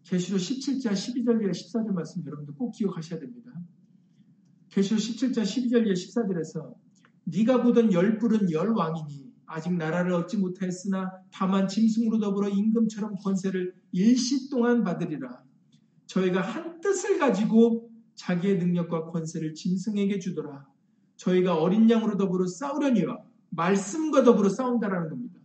계시록 0.03 0.39
17장 0.39 0.93
12절 0.93 1.41
이하 1.43 1.51
14절 1.51 1.91
말씀 1.91 2.25
여러분들 2.25 2.53
꼭 2.53 2.71
기억하셔야 2.71 3.19
됩니다. 3.19 3.51
계시록 4.69 4.99
17장 5.01 5.41
12절 5.43 5.85
이하 5.85 5.93
14절에서 5.93 6.75
네가 7.25 7.63
보던 7.63 7.91
열 7.93 8.17
불은 8.17 8.51
열 8.51 8.69
왕이니 8.69 9.33
아직 9.45 9.73
나라를 9.73 10.13
얻지 10.13 10.37
못하였으나 10.37 11.11
다만 11.31 11.67
짐승으로 11.67 12.19
더불어 12.19 12.47
임금처럼 12.49 13.15
권세를 13.15 13.75
일시 13.91 14.49
동안 14.49 14.83
받으리라. 14.83 15.42
저희가 16.13 16.41
한 16.41 16.79
뜻을 16.79 17.17
가지고 17.17 17.89
자기의 18.13 18.59
능력과 18.59 19.05
권세를 19.05 19.55
짐승에게 19.55 20.19
주더라. 20.19 20.67
저희가 21.15 21.55
어린 21.55 21.89
양으로 21.89 22.17
더불어 22.17 22.45
싸우려니와 22.45 23.17
말씀과 23.49 24.23
더불어 24.23 24.49
싸운다라는 24.49 25.09
겁니다. 25.09 25.39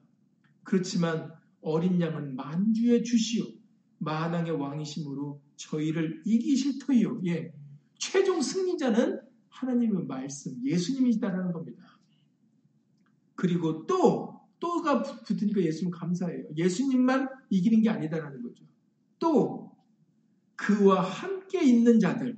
그렇지만 0.65 1.33
어린 1.63 2.01
양은 2.01 2.37
만주의 2.37 3.03
주시오 3.03 3.45
만왕의 3.99 4.53
왕이심으로 4.53 5.41
저희를 5.57 6.23
이기실 6.27 6.79
터이요. 6.81 7.23
예. 7.27 7.53
최종 7.99 8.43
승리자는 8.43 9.21
하나님의 9.49 10.05
말씀, 10.05 10.55
예수님이시다라는 10.65 11.53
겁니다. 11.53 11.83
그리고 13.35 13.87
또, 13.87 14.39
또가 14.61 15.03
붙으니까 15.03 15.63
예수님 15.63 15.91
감사해요. 15.91 16.45
예수님만 16.57 17.29
이기는 17.51 17.83
게 17.83 17.89
아니다라는 17.89 18.43
거죠. 18.43 18.65
또, 19.19 19.68
그와 20.59 21.03
함께 21.03 21.63
있는 21.63 22.01
자들, 22.01 22.37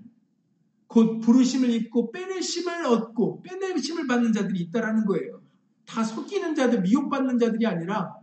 곧 0.86 1.20
부르심을 1.20 1.70
입고 1.70 2.12
빼내심을 2.12 2.84
얻고 2.84 3.42
빼내심을 3.42 4.06
받는 4.06 4.32
자들이 4.32 4.60
있다라는 4.60 5.06
거예요. 5.06 5.42
다 5.86 6.04
속이는 6.04 6.54
자들, 6.54 6.82
미혹받는 6.82 7.38
자들이 7.38 7.66
아니라 7.66 8.14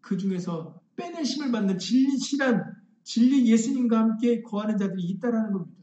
그 0.00 0.16
중에서 0.16 0.80
빼내심을 0.96 1.50
받는 1.50 1.78
진실한 1.78 2.62
진리 3.02 3.50
예수님과 3.50 3.98
함께 3.98 4.42
거하는 4.42 4.78
자들이 4.78 5.02
있다라는 5.02 5.52
겁니다. 5.52 5.82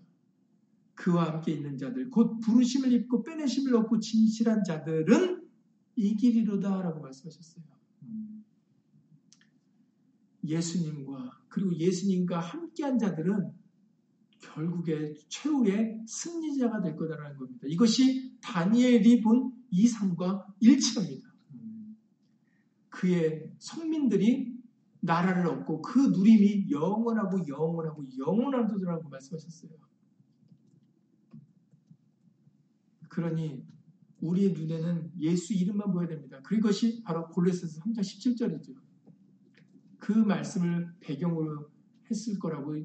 그와 0.96 1.34
함께 1.34 1.52
있는 1.52 1.78
자들, 1.78 2.10
곧 2.10 2.40
부르심을 2.40 2.94
입고 2.94 3.24
빼내심을 3.24 3.76
얻고 3.76 4.00
진실한 4.00 4.64
자들은 4.64 5.42
이 5.98 6.16
길이로다라고 6.16 7.02
말씀하셨어요. 7.02 7.66
예수님과 10.44 11.42
그리고 11.50 11.76
예수님과 11.76 12.40
함께한 12.40 12.98
자들은 12.98 13.52
결국에 14.42 15.14
최후의 15.30 16.04
승리자가 16.08 16.82
될 16.82 16.96
거다라는 16.96 17.38
겁니다. 17.38 17.68
이것이 17.68 18.40
다니엘이 18.42 19.22
본 19.22 19.54
이상과 19.70 20.48
일치합니다. 20.60 21.32
그의 22.90 23.52
성민들이 23.60 24.52
나라를 25.02 25.48
얻고 25.48 25.82
그 25.82 26.00
누림이 26.00 26.70
영원하고 26.70 27.48
영원하고 27.48 28.04
영원하도라고 28.20 29.10
말씀하셨어요. 29.10 29.72
그러니 33.10 33.66
우리의 34.22 34.54
눈에는 34.54 35.12
예수 35.20 35.54
이름만 35.54 35.92
보여야 35.92 36.08
됩니다. 36.08 36.40
그것이 36.44 37.02
바로 37.04 37.28
골로새서 37.30 37.82
3장 37.82 38.00
17절이죠. 38.00 38.76
그 40.02 40.12
말씀을 40.12 40.94
배경으로 41.00 41.70
했을 42.10 42.38
거라고 42.40 42.76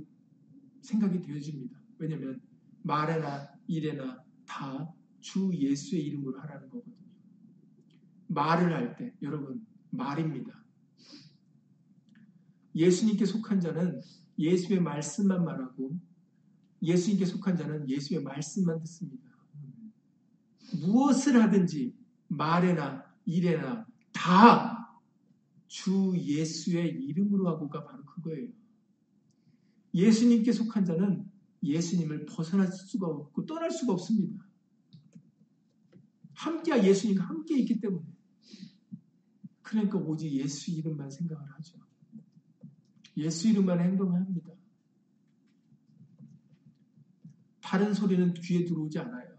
생각이 0.82 1.20
되어집니다. 1.22 1.76
왜냐하면 1.98 2.40
말에나 2.82 3.48
일에나 3.66 4.22
다 4.44 4.96
주 5.26 5.50
예수의 5.52 6.04
이름으로 6.04 6.38
하라는 6.40 6.68
거거든요. 6.70 6.94
말을 8.28 8.72
할 8.72 8.96
때 8.96 9.12
여러분 9.22 9.66
말입니다. 9.90 10.64
예수님께 12.76 13.24
속한 13.24 13.58
자는 13.58 14.00
예수의 14.38 14.80
말씀만 14.80 15.44
말하고 15.44 15.98
예수님께 16.80 17.24
속한 17.26 17.56
자는 17.56 17.88
예수의 17.88 18.22
말씀만 18.22 18.78
듣습니다. 18.82 19.28
무엇을 20.84 21.42
하든지 21.42 21.92
말에나 22.28 23.04
일에나 23.24 23.84
다 24.12 24.75
주 25.76 26.14
예수의 26.16 27.04
이름으로 27.04 27.50
하고가 27.50 27.84
바로 27.84 28.02
그거예요. 28.06 28.48
예수님께 29.92 30.50
속한 30.50 30.86
자는 30.86 31.30
예수님을 31.62 32.24
벗어날 32.24 32.72
수가 32.72 33.06
없고 33.06 33.44
떠날 33.44 33.70
수가 33.70 33.92
없습니다. 33.92 34.42
함께 36.32 36.82
예수님과 36.82 37.24
함께 37.24 37.58
있기 37.58 37.78
때문에 37.80 38.06
그러니까 39.60 39.98
오직 39.98 40.32
예수 40.32 40.70
이름만 40.70 41.10
생각을 41.10 41.46
하죠. 41.52 41.78
예수 43.18 43.48
이름만 43.48 43.78
행동을 43.78 44.18
합니다. 44.18 44.52
다른 47.60 47.92
소리는 47.92 48.32
귀에 48.32 48.64
들어오지 48.64 48.98
않아요. 48.98 49.36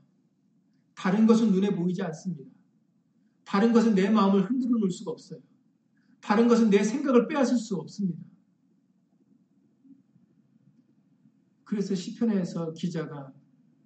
다른 0.93 1.25
것은 1.25 1.51
눈에 1.51 1.75
보이지 1.75 2.03
않습니다. 2.03 2.51
다른 3.43 3.73
것은 3.73 3.95
내 3.95 4.07
마음을 4.11 4.47
흔들어 4.47 4.77
놓을 4.77 4.91
수가 4.91 5.11
없어요. 5.11 5.47
다른 6.28 6.49
것은 6.49 6.69
내 6.69 6.84
생각을 6.84 7.30
빼앗을 7.30 7.55
수 7.57 7.78
없습니다. 7.78 8.21
그래서 11.63 11.95
시편에서 11.95 12.73
기자가 12.73 13.32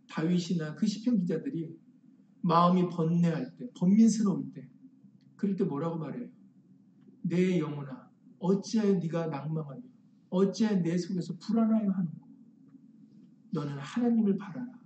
다윗이나 0.10 0.74
그 0.74 0.88
시편 0.88 1.20
기자들이 1.20 1.78
마음이 2.42 2.90
번뇌할 2.90 3.56
때, 3.58 3.70
번민스러울 3.78 4.52
때, 4.54 4.68
그럴 5.36 5.56
때 5.56 5.64
뭐라고 5.66 6.00
말해요? 6.00 6.30
내 7.22 7.60
영혼아, 7.60 8.10
어찌하여 8.40 8.94
네가 8.94 9.28
낭망하며 9.28 9.82
어찌하여 10.32 10.82
내 10.82 10.98
속에서 10.98 11.38
불안하여 11.38 11.92
하는고 11.92 12.28
너는 13.52 13.78
하나님을 13.78 14.36
바라라. 14.38 14.82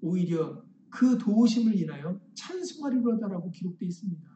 오히려 0.00 0.64
그 0.88 1.16
도우심을 1.16 1.78
인하여 1.78 2.20
찬송하리로다라고 2.34 3.52
기록되어 3.52 3.86
있습니다. 3.86 4.29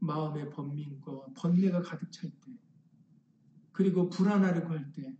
마음의 0.00 0.50
번민과 0.50 1.26
번뇌가 1.34 1.82
가득 1.82 2.10
찰 2.10 2.30
때, 2.30 2.52
그리고 3.72 4.08
불안하려고 4.08 4.70
할 4.70 4.92
때, 4.92 5.16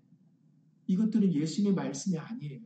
이것들은 0.86 1.32
예수님의 1.32 1.74
말씀이 1.74 2.18
아니에요. 2.18 2.60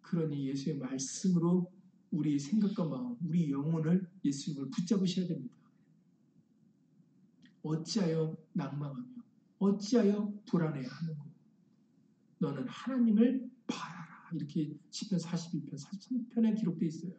그러니 0.00 0.48
예수의 0.48 0.78
말씀으로 0.78 1.70
우리 2.10 2.38
생각과 2.38 2.84
마음, 2.84 3.16
우리 3.22 3.50
영혼을 3.50 4.08
예수님을 4.24 4.70
붙잡으셔야 4.70 5.26
됩니다. 5.26 5.54
어찌하여 7.62 8.36
낭망하며 8.54 9.04
어찌하여 9.58 10.32
불안해하는고 10.46 11.28
너는 12.38 12.66
하나님을 12.68 13.50
바라라. 13.66 14.30
이렇게 14.32 14.78
10편 14.90 15.22
42편 15.22 15.74
43편에 15.74 16.56
기록되어 16.58 16.88
있어요. 16.88 17.12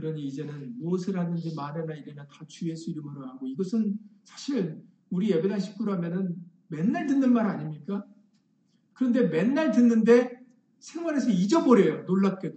그러니 0.00 0.26
이제는 0.26 0.78
무엇을 0.78 1.18
하는지 1.18 1.54
말이나 1.54 1.94
이래나 1.94 2.26
다 2.26 2.44
주 2.46 2.68
예수 2.68 2.90
이름으로 2.90 3.26
하고 3.26 3.46
이것은 3.46 3.98
사실 4.24 4.82
우리 5.10 5.30
예배당 5.30 5.60
식구라면은 5.60 6.36
맨날 6.68 7.06
듣는 7.06 7.32
말 7.32 7.46
아닙니까? 7.46 8.04
그런데 8.94 9.28
맨날 9.28 9.70
듣는데 9.72 10.40
생활에서 10.78 11.30
잊어버려요. 11.30 12.04
놀랍게도. 12.04 12.56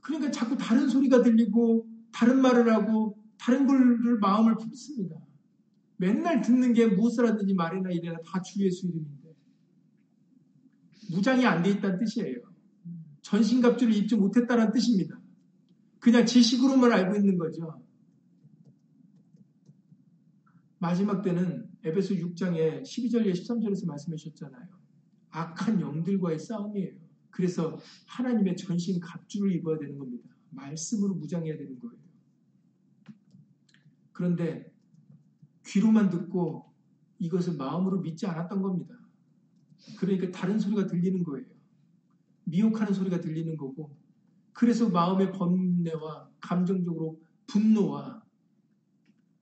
그러니까 0.00 0.30
자꾸 0.30 0.56
다른 0.56 0.88
소리가 0.88 1.22
들리고 1.22 1.86
다른 2.12 2.40
말을 2.40 2.72
하고 2.72 3.18
다른 3.38 3.66
걸를 3.66 4.18
마음을 4.18 4.56
품습니다. 4.56 5.16
맨날 5.96 6.40
듣는 6.40 6.72
게 6.72 6.86
무엇을 6.86 7.26
하든지 7.26 7.54
말이나 7.54 7.90
이래나 7.90 8.18
다 8.24 8.40
주 8.42 8.60
예수 8.64 8.86
이름인데 8.86 9.34
무장이 11.10 11.44
안 11.46 11.62
돼 11.62 11.70
있다는 11.70 11.98
뜻이에요. 11.98 12.36
전신갑주를 13.22 13.94
입지 13.94 14.16
못했다는 14.16 14.72
뜻입니다. 14.72 15.17
그냥 16.00 16.26
지식으로만 16.26 16.92
알고 16.92 17.16
있는 17.16 17.38
거죠. 17.38 17.82
마지막 20.78 21.22
때는 21.22 21.68
에베소 21.84 22.14
6장에 22.14 22.82
12절에 22.82 23.32
13절에서 23.32 23.86
말씀해 23.86 24.16
주셨잖아요. 24.16 24.68
악한 25.30 25.80
영들과의 25.80 26.38
싸움이에요. 26.38 26.94
그래서 27.30 27.78
하나님의 28.06 28.56
전신 28.56 29.00
갑주를 29.00 29.52
입어야 29.52 29.78
되는 29.78 29.98
겁니다. 29.98 30.28
말씀으로 30.50 31.14
무장해야 31.14 31.56
되는 31.56 31.78
거예요. 31.78 31.98
그런데 34.12 34.72
귀로만 35.66 36.10
듣고 36.10 36.72
이것을 37.18 37.56
마음으로 37.56 38.00
믿지 38.00 38.26
않았던 38.26 38.62
겁니다. 38.62 38.98
그러니까 39.98 40.30
다른 40.30 40.58
소리가 40.58 40.86
들리는 40.86 41.22
거예요. 41.22 41.46
미혹하는 42.44 42.94
소리가 42.94 43.20
들리는 43.20 43.56
거고, 43.56 43.97
그래서 44.58 44.88
마음의 44.88 45.30
번뇌와 45.30 46.32
감정적으로 46.40 47.22
분노와 47.46 48.24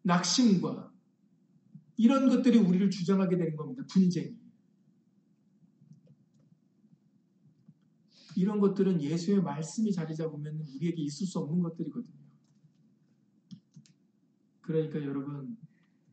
낙심과 0.03 0.93
이런 1.97 2.29
것들이 2.29 2.59
우리를 2.59 2.91
주장하게 2.91 3.39
되는 3.39 3.57
겁니다. 3.57 3.83
분쟁이. 3.91 4.37
이런 8.37 8.61
것들은 8.61 9.01
예수의 9.01 9.43
말씀이 9.43 9.91
자리 9.91 10.15
잡으면 10.15 10.61
우리에게 10.75 11.03
있을 11.05 11.27
수 11.27 11.39
없는 11.39 11.63
것들이거든요. 11.63 12.27
그러니까 14.61 15.03
여러분 15.03 15.57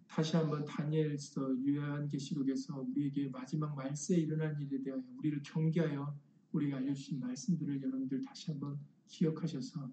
다시 0.07 0.37
한번 0.37 0.63
다니엘서 0.63 1.57
유한계시록에서 1.61 2.79
우리에게 2.79 3.27
마지막 3.27 3.75
말세에 3.75 4.19
일어난 4.19 4.57
일에 4.61 4.81
대하여 4.81 5.03
우리를 5.17 5.41
경계하여 5.43 6.17
우리가 6.53 6.77
알려주신 6.77 7.19
말씀들을 7.19 7.81
여러분들 7.81 8.21
다시 8.21 8.51
한번 8.51 8.79
기억하셔서 9.07 9.91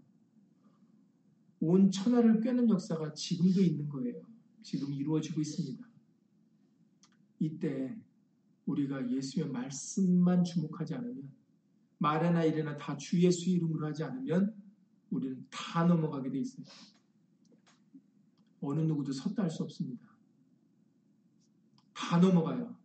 온 1.60 1.90
천하를 1.90 2.40
꿰는 2.40 2.68
역사가 2.70 3.12
지금도 3.12 3.60
있는 3.60 3.88
거예요. 3.88 4.22
지금 4.62 4.92
이루어지고 4.92 5.40
있습니다. 5.40 5.88
이때 7.40 7.98
우리가 8.66 9.10
예수의 9.10 9.48
말씀만 9.48 10.44
주목하지 10.44 10.94
않으면 10.94 11.30
말에나 11.98 12.44
일에나 12.44 12.76
다 12.78 12.96
주 12.96 13.20
예수 13.22 13.50
이름으로 13.50 13.86
하지 13.86 14.04
않으면 14.04 14.54
우리는 15.10 15.46
다 15.50 15.84
넘어가게 15.84 16.30
돼 16.30 16.38
있어요. 16.38 16.64
어느 18.60 18.80
누구도 18.80 19.12
섰다 19.12 19.42
할 19.42 19.50
수 19.50 19.62
없습니다. 19.62 20.06
다 21.92 22.18
넘어가요. 22.18 22.76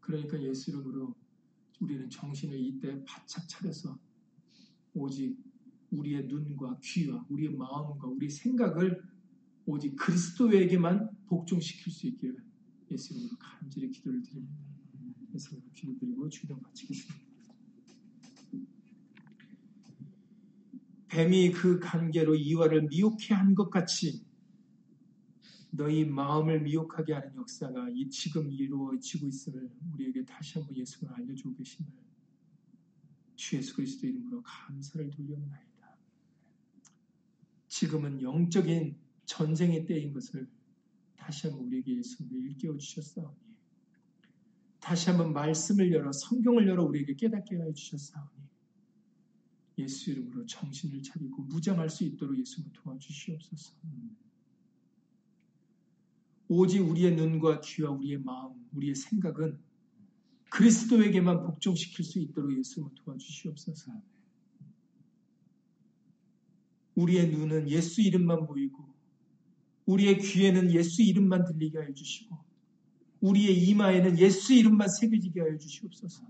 그러니까 0.00 0.42
예수 0.42 0.70
이름으로 0.70 1.14
우리는 1.80 2.08
정신을 2.10 2.58
이때 2.58 3.02
바짝 3.04 3.48
차려서 3.48 3.98
오직 4.94 5.36
우리의 5.90 6.26
눈과 6.26 6.78
귀와 6.82 7.26
우리의 7.28 7.54
마음과 7.54 8.06
우리의 8.08 8.30
생각을 8.30 9.02
오직 9.66 9.96
그리스도에게만 9.96 11.10
복종시킬 11.26 11.92
수 11.92 12.06
있기를 12.06 12.36
예수 12.90 13.14
이름으로 13.14 13.36
간절히 13.38 13.90
기도를 13.90 14.22
드립니다. 14.22 14.54
예수 15.34 15.54
이름으로 15.54 15.72
기도드리고 15.72 16.28
주기도 16.28 16.56
마치겠습니다. 16.56 17.30
뱀이 21.08 21.50
그 21.52 21.80
관계로 21.80 22.36
이와를 22.36 22.82
미혹해 22.88 23.34
한 23.34 23.54
것 23.54 23.70
같이 23.70 24.24
너희 25.72 26.04
마음을 26.04 26.62
미혹하게 26.62 27.14
하는 27.14 27.34
역사가 27.36 27.90
이 27.90 28.08
지금 28.10 28.50
이루어지고 28.50 29.28
있음을 29.28 29.70
우리에게 29.94 30.24
다시 30.24 30.58
한번 30.58 30.76
예수가 30.76 31.14
알려주고 31.14 31.54
계심을 31.54 31.90
주 33.36 33.56
예수 33.56 33.74
그리스도 33.76 34.06
이름으로 34.06 34.42
감사를 34.42 35.10
돌려옵나이다. 35.10 35.96
지금은 37.68 38.20
영적인 38.20 38.98
전쟁의 39.24 39.86
때인 39.86 40.12
것을 40.12 40.48
다시 41.16 41.46
한번 41.46 41.66
우리에게 41.66 41.96
예수님을 41.98 42.50
일깨워 42.50 42.76
주셨사오니 42.76 43.36
다시 44.80 45.10
한번 45.10 45.32
말씀을 45.32 45.92
열어 45.92 46.10
성경을 46.10 46.66
열어 46.66 46.84
우리에게 46.84 47.14
깨닫게 47.14 47.56
하여 47.56 47.72
주셨사오니 47.72 48.40
예수 49.78 50.10
이름으로 50.10 50.46
정신을 50.46 51.02
차리고 51.02 51.42
무장할 51.44 51.88
수 51.88 52.04
있도록 52.04 52.38
예수님 52.38 52.70
도와주시옵소서. 52.72 53.74
오직 56.52 56.80
우리의 56.80 57.14
눈과 57.14 57.60
귀와 57.60 57.92
우리의 57.92 58.18
마음, 58.18 58.52
우리의 58.72 58.96
생각은 58.96 59.56
그리스도에게만 60.50 61.44
복종시킬 61.44 62.04
수 62.04 62.18
있도록 62.18 62.58
예수님 62.58 62.90
도와주시옵소서. 62.96 63.92
우리의 66.96 67.30
눈은 67.30 67.70
예수 67.70 68.02
이름만 68.02 68.48
보이고, 68.48 68.84
우리의 69.86 70.18
귀에는 70.18 70.72
예수 70.72 71.02
이름만 71.02 71.44
들리게 71.44 71.78
하여 71.78 71.94
주시고, 71.94 72.36
우리의 73.20 73.56
이마에는 73.68 74.18
예수 74.18 74.52
이름만 74.52 74.88
새겨지게 74.88 75.40
하여 75.40 75.56
주시옵소서. 75.56 76.26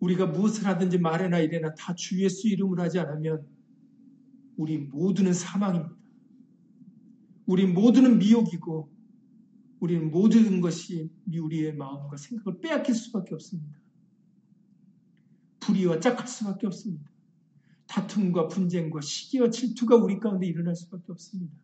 우리가 0.00 0.26
무엇을 0.26 0.66
하든지 0.66 0.98
말해나 0.98 1.38
이래나 1.38 1.74
다 1.74 1.94
주 1.94 2.20
예수 2.24 2.48
이름으로 2.48 2.82
하지 2.82 2.98
않으면 2.98 3.46
우리 4.56 4.78
모두는 4.78 5.32
사망입니다. 5.32 5.97
우리 7.48 7.64
모두는 7.64 8.18
미혹이고 8.18 8.92
우리는 9.80 10.10
모든 10.10 10.60
것이 10.60 11.10
우리의 11.26 11.74
마음과 11.76 12.18
생각을 12.18 12.60
빼앗길 12.60 12.94
수밖에 12.94 13.34
없습니다. 13.34 13.80
불의와 15.60 15.98
짝할 15.98 16.28
수밖에 16.28 16.66
없습니다. 16.66 17.10
다툼과 17.86 18.48
분쟁과 18.48 19.00
시기와 19.00 19.48
질투가 19.48 19.96
우리 19.96 20.20
가운데 20.20 20.46
일어날 20.46 20.76
수밖에 20.76 21.10
없습니다. 21.10 21.56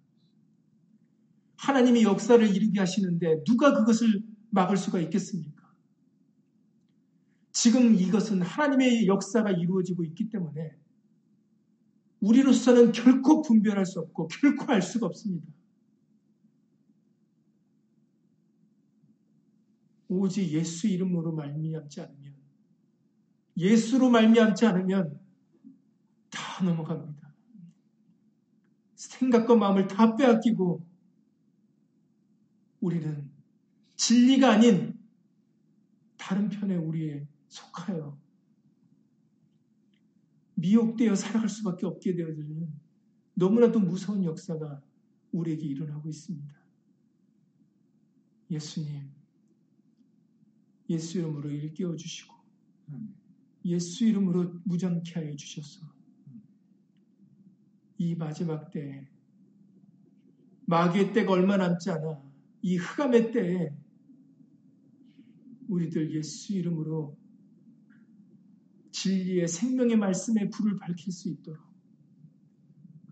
하나님이 1.57 2.05
역사를 2.05 2.43
이루게 2.57 2.81
하시는데 2.81 3.45
누가 3.45 3.75
그것을 3.75 4.23
막을 4.51 4.79
수가 4.79 5.01
있겠습니까? 5.01 5.71
지금 7.53 7.95
이것은 7.95 8.41
하나님의 8.41 9.07
역사가 9.07 9.51
이루어지고 9.51 10.03
있기 10.05 10.31
때문에 10.31 10.79
우리로서는 12.21 12.93
결코 12.93 13.43
분별할 13.43 13.85
수 13.85 14.01
없고 14.01 14.29
결코 14.29 14.73
알 14.73 14.81
수가 14.81 15.07
없습니다. 15.09 15.47
오직 20.19 20.49
예수 20.51 20.87
이름으로 20.87 21.33
말미암지 21.33 22.01
않으면 22.01 22.35
예수로 23.57 24.11
말미암지 24.11 24.67
않으면 24.67 25.21
다 26.31 26.65
넘어갑니다. 26.65 27.35
생각과 28.95 29.55
마음을 29.55 29.87
다 29.87 30.17
빼앗기고 30.17 30.85
우리는 32.81 33.31
진리가 33.97 34.53
아닌 34.53 34.99
다른 36.17 36.49
편에 36.49 36.77
우리의 36.77 37.27
속하여 37.49 38.19
미혹되어 40.55 41.15
살아갈 41.15 41.49
수밖에 41.49 41.87
없게 41.87 42.15
되어지는 42.15 42.69
너무나도 43.35 43.81
무서운 43.81 44.25
역사가 44.25 44.83
우리에게 45.33 45.67
일어나고 45.67 46.09
있습니다. 46.09 46.55
예수님, 48.51 49.11
예수 50.89 51.19
이름으로 51.19 51.51
일깨워 51.51 51.97
주시고, 51.97 52.35
예수 53.65 54.05
이름으로 54.05 54.61
무장케 54.65 55.15
하여 55.15 55.35
주셔서, 55.37 55.81
이 57.99 58.15
마지막 58.15 58.71
때에, 58.71 59.09
마귀의 60.67 61.13
때가 61.13 61.33
얼마 61.33 61.57
남지 61.57 61.91
않아, 61.91 62.23
이 62.63 62.77
흑암의 62.77 63.33
때에, 63.33 63.75
우리들 65.69 66.15
예수 66.15 66.53
이름으로 66.53 67.17
진리의 68.93 69.49
생명의 69.49 69.97
말씀에 69.97 70.51
불을 70.51 70.79
밝힐 70.79 71.13
수 71.13 71.29
있도록 71.29 71.63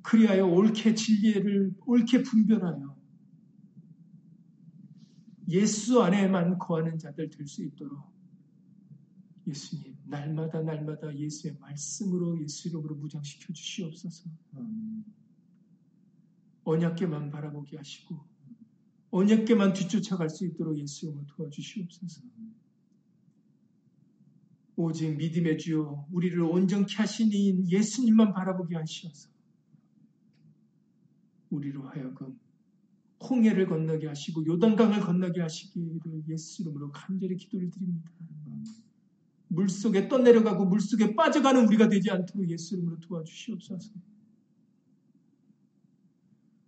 그리하여 0.02 0.46
옳게 0.46 0.94
진리를 0.94 1.74
옳게 1.86 2.22
분별하여 2.22 2.96
예수 5.52 6.02
안에만 6.02 6.58
거하는 6.58 6.98
자들 6.98 7.30
될 7.30 7.46
수 7.46 7.64
있도록 7.64 8.12
예수님 9.46 9.96
날마다 10.04 10.62
날마다 10.62 11.14
예수의 11.16 11.56
말씀으로 11.58 12.40
예수 12.42 12.68
이름으로 12.68 12.94
무장시켜 12.96 13.52
주시옵소서. 13.52 14.30
언약계만 16.64 17.30
바라보게 17.30 17.76
하시고 17.76 18.24
언약계만 19.10 19.72
뒤쫓아갈 19.74 20.30
수 20.30 20.46
있도록 20.46 20.78
예수 20.78 21.06
이름으로 21.06 21.26
도와주시옵소서. 21.26 22.22
오직 24.76 25.16
믿음의 25.16 25.58
주요 25.58 26.06
우리를 26.12 26.40
온전케 26.40 26.96
하시니 26.96 27.70
예수님만 27.70 28.32
바라보게 28.32 28.76
하시어서 28.76 29.28
우리로 31.50 31.82
하여금 31.88 32.38
홍해를 33.22 33.66
건너게 33.66 34.08
하시고 34.08 34.46
요단강을 34.46 35.00
건너게 35.00 35.40
하시기를 35.40 36.24
예수 36.28 36.62
이름으로 36.62 36.90
간절히 36.92 37.36
기도를 37.36 37.70
드립니다. 37.70 38.10
물 39.48 39.68
속에 39.68 40.08
떠내려가고 40.08 40.64
물 40.64 40.80
속에 40.80 41.14
빠져가는 41.14 41.66
우리가 41.66 41.88
되지 41.88 42.10
않도록 42.10 42.48
예수 42.50 42.74
이름으로 42.74 43.00
도와주시옵소서. 43.00 43.92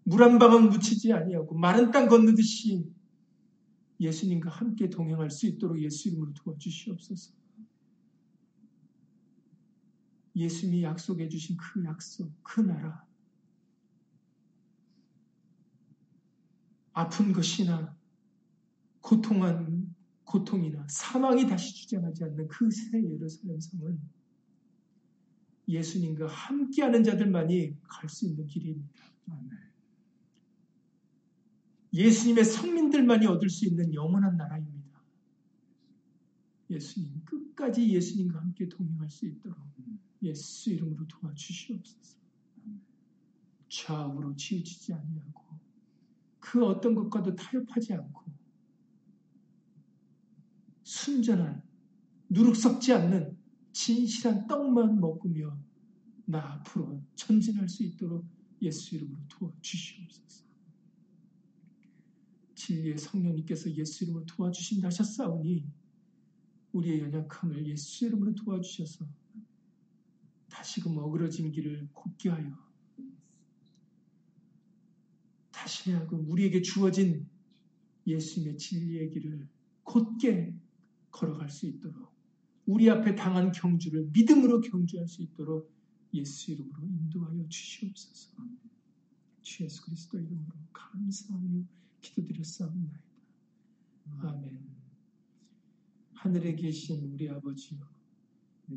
물 0.07 0.23
한 0.23 0.39
방울 0.39 0.69
묻히지 0.69 1.13
아니하고 1.13 1.57
마른 1.57 1.91
땅 1.91 2.09
건너듯이 2.09 2.85
예수님과 4.01 4.51
함께 4.51 4.91
동행할 4.91 5.31
수 5.31 5.47
있도록 5.47 5.81
예수 5.81 6.09
이름으로 6.09 6.35
도와주시옵소서. 6.35 7.33
예수님이 10.37 10.83
약속해 10.83 11.29
주신 11.29 11.57
그 11.57 11.85
약속, 11.85 12.33
그 12.43 12.61
나라. 12.61 13.04
아픈 16.95 17.33
것이나 17.33 17.97
고통한 19.01 19.95
고통이나 20.25 20.87
사망이 20.89 21.47
다시 21.47 21.75
주장하지 21.75 22.25
않는 22.25 22.49
그 22.49 22.71
새 22.71 23.03
예루살렘 23.03 23.61
성은 23.61 24.01
예수님과 25.69 26.27
함께하는 26.29 27.05
자들만이 27.05 27.77
갈 27.83 28.09
수 28.09 28.27
있는 28.27 28.47
길입니다. 28.47 29.03
예수님의 31.93 32.45
성민들만이 32.45 33.27
얻을 33.27 33.49
수 33.49 33.67
있는 33.67 33.95
영원한 33.95 34.37
나라입니다. 34.37 35.01
예수님 36.71 37.25
끝까지 37.25 37.89
예수님과 37.89 38.41
함께 38.41 38.69
동행할 38.69 39.09
수 39.11 39.27
있도록 39.27 39.59
예수 40.23 40.71
이름으로 40.71 41.07
도와주시옵소서. 41.07 42.19
좌우로 43.69 44.37
치우치지 44.37 44.93
아니하고 44.95 45.34
그 46.45 46.63
어떤 46.67 46.95
것과도 46.95 47.35
타협하지 47.35 47.95
않고 47.95 48.23
순전한 50.83 51.63
누룩 52.29 52.55
섞지 52.55 52.93
않는 52.93 53.39
진실한 53.73 54.47
떡만 54.47 55.01
먹으며 55.01 55.59
나 56.27 56.53
앞으로 56.53 57.03
전진할 57.17 57.67
수 57.67 57.83
있도록 57.85 58.27
예수 58.61 58.95
이름으로 58.95 59.23
도와주시옵소서. 59.27 60.45
진리의 62.55 62.99
성령님께서 62.99 63.71
예수 63.73 64.05
이름으로 64.05 64.27
도와주신다 64.27 64.89
하셨사오니 64.89 65.67
우리의 66.73 67.01
연약함을 67.01 67.67
예수 67.69 68.05
이름으로 68.05 68.35
도와주셔서 68.35 69.07
다시금 70.51 70.99
어그러진 70.99 71.53
길을 71.53 71.89
곧게 71.95 72.29
하여 72.29 72.74
다시 75.65 75.93
하고 75.93 76.19
우리에게 76.29 76.61
주어진 76.61 77.27
예수님의 78.07 78.59
진리의 78.59 79.09
길을 79.09 79.49
곧게 79.83 80.55
걸어갈 81.11 81.49
수 81.49 81.67
있도록 81.67 82.13
우리 82.67 82.91
앞에 82.91 83.15
당한 83.15 83.51
경주를 83.51 84.11
믿음으로 84.13 84.61
경주할 84.61 85.09
수 85.09 85.23
있도록 85.23 85.73
예수 86.13 86.53
이름으로 86.53 86.83
인도하여 86.83 87.49
주시옵소서. 87.49 88.37
주 89.41 89.65
예수 89.65 89.87
그리스도 89.87 90.19
이름으로 90.19 90.53
감사하며 90.75 91.65
기도드렸사옵나이다. 92.03 93.01
아멘. 94.21 94.61
하늘에 96.13 96.55
계신 96.57 97.11
우리 97.11 97.31
아버지여, 97.31 97.79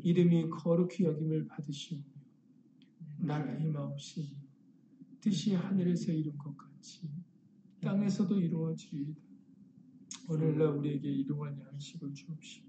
이름이 0.02 0.48
거룩히 0.48 1.04
여김을 1.04 1.48
받으시오며, 1.48 2.02
나라의 3.18 3.66
마옵시며, 3.66 4.28
뜻이 5.20 5.54
하늘에서 5.54 6.12
이룬 6.12 6.36
것 6.38 6.56
같 6.56 6.67
이 6.82 7.80
땅에서도 7.80 8.38
이루어지이다. 8.40 9.20
오늘날 10.28 10.68
우리에게 10.76 11.08
일용할 11.10 11.58
양식을 11.58 12.12
주옵시고, 12.14 12.68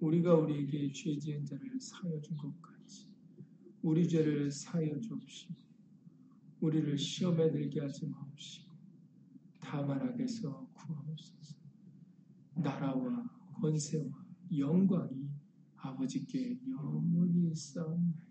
우리가 0.00 0.34
우리에게 0.34 0.92
죄 0.92 1.18
지은 1.18 1.44
자를 1.44 1.80
사여 1.80 2.20
준 2.20 2.36
것 2.36 2.60
같이 2.60 3.06
우리 3.82 4.08
죄를 4.08 4.50
사여 4.50 4.98
주옵시고, 5.00 5.54
우리를 6.60 6.96
시험에 6.98 7.50
들게 7.50 7.80
하지 7.80 8.06
마옵시고, 8.06 8.72
다만 9.60 10.00
악에서 10.00 10.70
구하옵소서. 10.74 11.56
나라와 12.56 13.28
권세와 13.60 14.24
영광이 14.56 15.28
아버지께 15.76 16.58
영원히 16.70 17.50
있사옵나이다. 17.50 18.24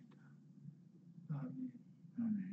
아멘. 1.30 1.72
아멘. 2.18 2.53